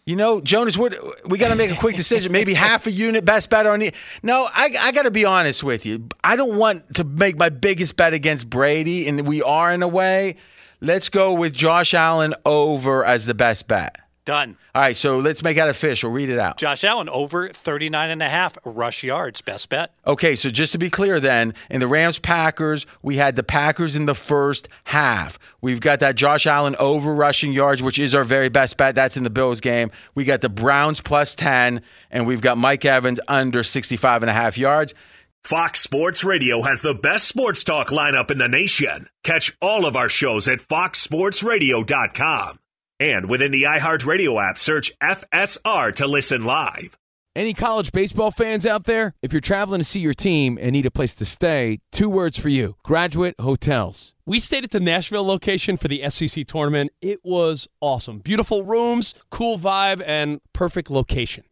You 0.04 0.16
know, 0.16 0.40
Jonas, 0.40 0.76
what, 0.76 0.96
we 1.28 1.38
got 1.38 1.50
to 1.50 1.54
make 1.54 1.70
a 1.70 1.76
quick 1.76 1.94
decision. 1.94 2.32
Maybe 2.32 2.54
half 2.54 2.88
a 2.88 2.90
unit, 2.90 3.24
best 3.24 3.50
bet 3.50 3.66
on 3.66 3.78
the. 3.78 3.92
No, 4.24 4.48
I, 4.52 4.74
I 4.80 4.90
got 4.90 5.02
to 5.02 5.12
be 5.12 5.24
honest 5.24 5.62
with 5.62 5.86
you. 5.86 6.08
I 6.24 6.34
don't 6.34 6.58
want 6.58 6.96
to 6.96 7.04
make 7.04 7.38
my 7.38 7.50
biggest 7.50 7.96
bet 7.96 8.12
against 8.12 8.50
Brady, 8.50 9.06
and 9.06 9.28
we 9.28 9.42
are 9.42 9.72
in 9.72 9.80
a 9.80 9.88
way. 9.88 10.38
Let's 10.80 11.08
go 11.08 11.32
with 11.34 11.52
Josh 11.52 11.94
Allen 11.94 12.34
over 12.44 13.04
as 13.04 13.26
the 13.26 13.34
best 13.34 13.68
bet. 13.68 13.96
Done. 14.24 14.56
All 14.74 14.82
right, 14.82 14.96
so 14.96 15.18
let's 15.18 15.42
make 15.42 15.58
out 15.58 15.62
a 15.62 15.72
that 15.72 15.76
official. 15.76 16.10
Read 16.10 16.28
it 16.28 16.38
out. 16.38 16.58
Josh 16.58 16.84
Allen 16.84 17.08
over 17.08 17.48
39 17.48 18.10
and 18.10 18.22
a 18.22 18.28
half 18.28 18.58
rush 18.64 19.02
yards. 19.02 19.42
Best 19.42 19.68
bet. 19.68 19.92
Okay, 20.06 20.36
so 20.36 20.50
just 20.50 20.72
to 20.72 20.78
be 20.78 20.90
clear 20.90 21.18
then, 21.20 21.54
in 21.70 21.80
the 21.80 21.86
Rams 21.86 22.18
Packers, 22.18 22.86
we 23.02 23.16
had 23.16 23.36
the 23.36 23.42
Packers 23.42 23.96
in 23.96 24.06
the 24.06 24.14
first 24.14 24.68
half. 24.84 25.38
We've 25.60 25.80
got 25.80 26.00
that 26.00 26.16
Josh 26.16 26.46
Allen 26.46 26.76
over 26.78 27.14
rushing 27.14 27.52
yards, 27.52 27.82
which 27.82 27.98
is 27.98 28.14
our 28.14 28.24
very 28.24 28.48
best 28.48 28.76
bet. 28.76 28.94
That's 28.94 29.16
in 29.16 29.24
the 29.24 29.30
Bills 29.30 29.60
game. 29.60 29.90
We 30.14 30.24
got 30.24 30.40
the 30.40 30.48
Browns 30.48 31.00
plus 31.00 31.34
10, 31.34 31.82
and 32.10 32.26
we've 32.26 32.40
got 32.40 32.58
Mike 32.58 32.84
Evans 32.84 33.20
under 33.28 33.62
65 33.62 34.22
and 34.22 34.30
a 34.30 34.34
half 34.34 34.58
yards. 34.58 34.94
Fox 35.42 35.80
Sports 35.80 36.22
Radio 36.22 36.62
has 36.62 36.82
the 36.82 36.94
best 36.94 37.26
sports 37.26 37.64
talk 37.64 37.88
lineup 37.88 38.30
in 38.30 38.38
the 38.38 38.46
nation. 38.48 39.08
Catch 39.24 39.56
all 39.60 39.86
of 39.86 39.96
our 39.96 40.08
shows 40.08 40.46
at 40.46 40.60
foxsportsradio.com. 40.60 42.58
And 43.02 43.28
within 43.28 43.50
the 43.50 43.64
iHeartRadio 43.64 44.40
app, 44.40 44.56
search 44.58 44.92
FSR 45.00 45.92
to 45.96 46.06
listen 46.06 46.44
live. 46.44 46.96
Any 47.34 47.52
college 47.52 47.90
baseball 47.90 48.30
fans 48.30 48.64
out 48.64 48.84
there? 48.84 49.14
If 49.22 49.32
you're 49.32 49.40
traveling 49.40 49.80
to 49.80 49.84
see 49.84 49.98
your 49.98 50.14
team 50.14 50.56
and 50.60 50.70
need 50.70 50.86
a 50.86 50.90
place 50.90 51.12
to 51.14 51.24
stay, 51.24 51.80
two 51.90 52.08
words 52.08 52.38
for 52.38 52.48
you 52.48 52.76
Graduate 52.84 53.34
Hotels. 53.40 54.14
We 54.24 54.38
stayed 54.38 54.62
at 54.62 54.70
the 54.70 54.78
Nashville 54.78 55.26
location 55.26 55.76
for 55.76 55.88
the 55.88 56.08
SEC 56.10 56.46
tournament. 56.46 56.92
It 57.00 57.24
was 57.24 57.66
awesome. 57.80 58.20
Beautiful 58.20 58.64
rooms, 58.64 59.14
cool 59.30 59.58
vibe, 59.58 60.00
and 60.06 60.38
perfect 60.52 60.88
location. 60.88 61.42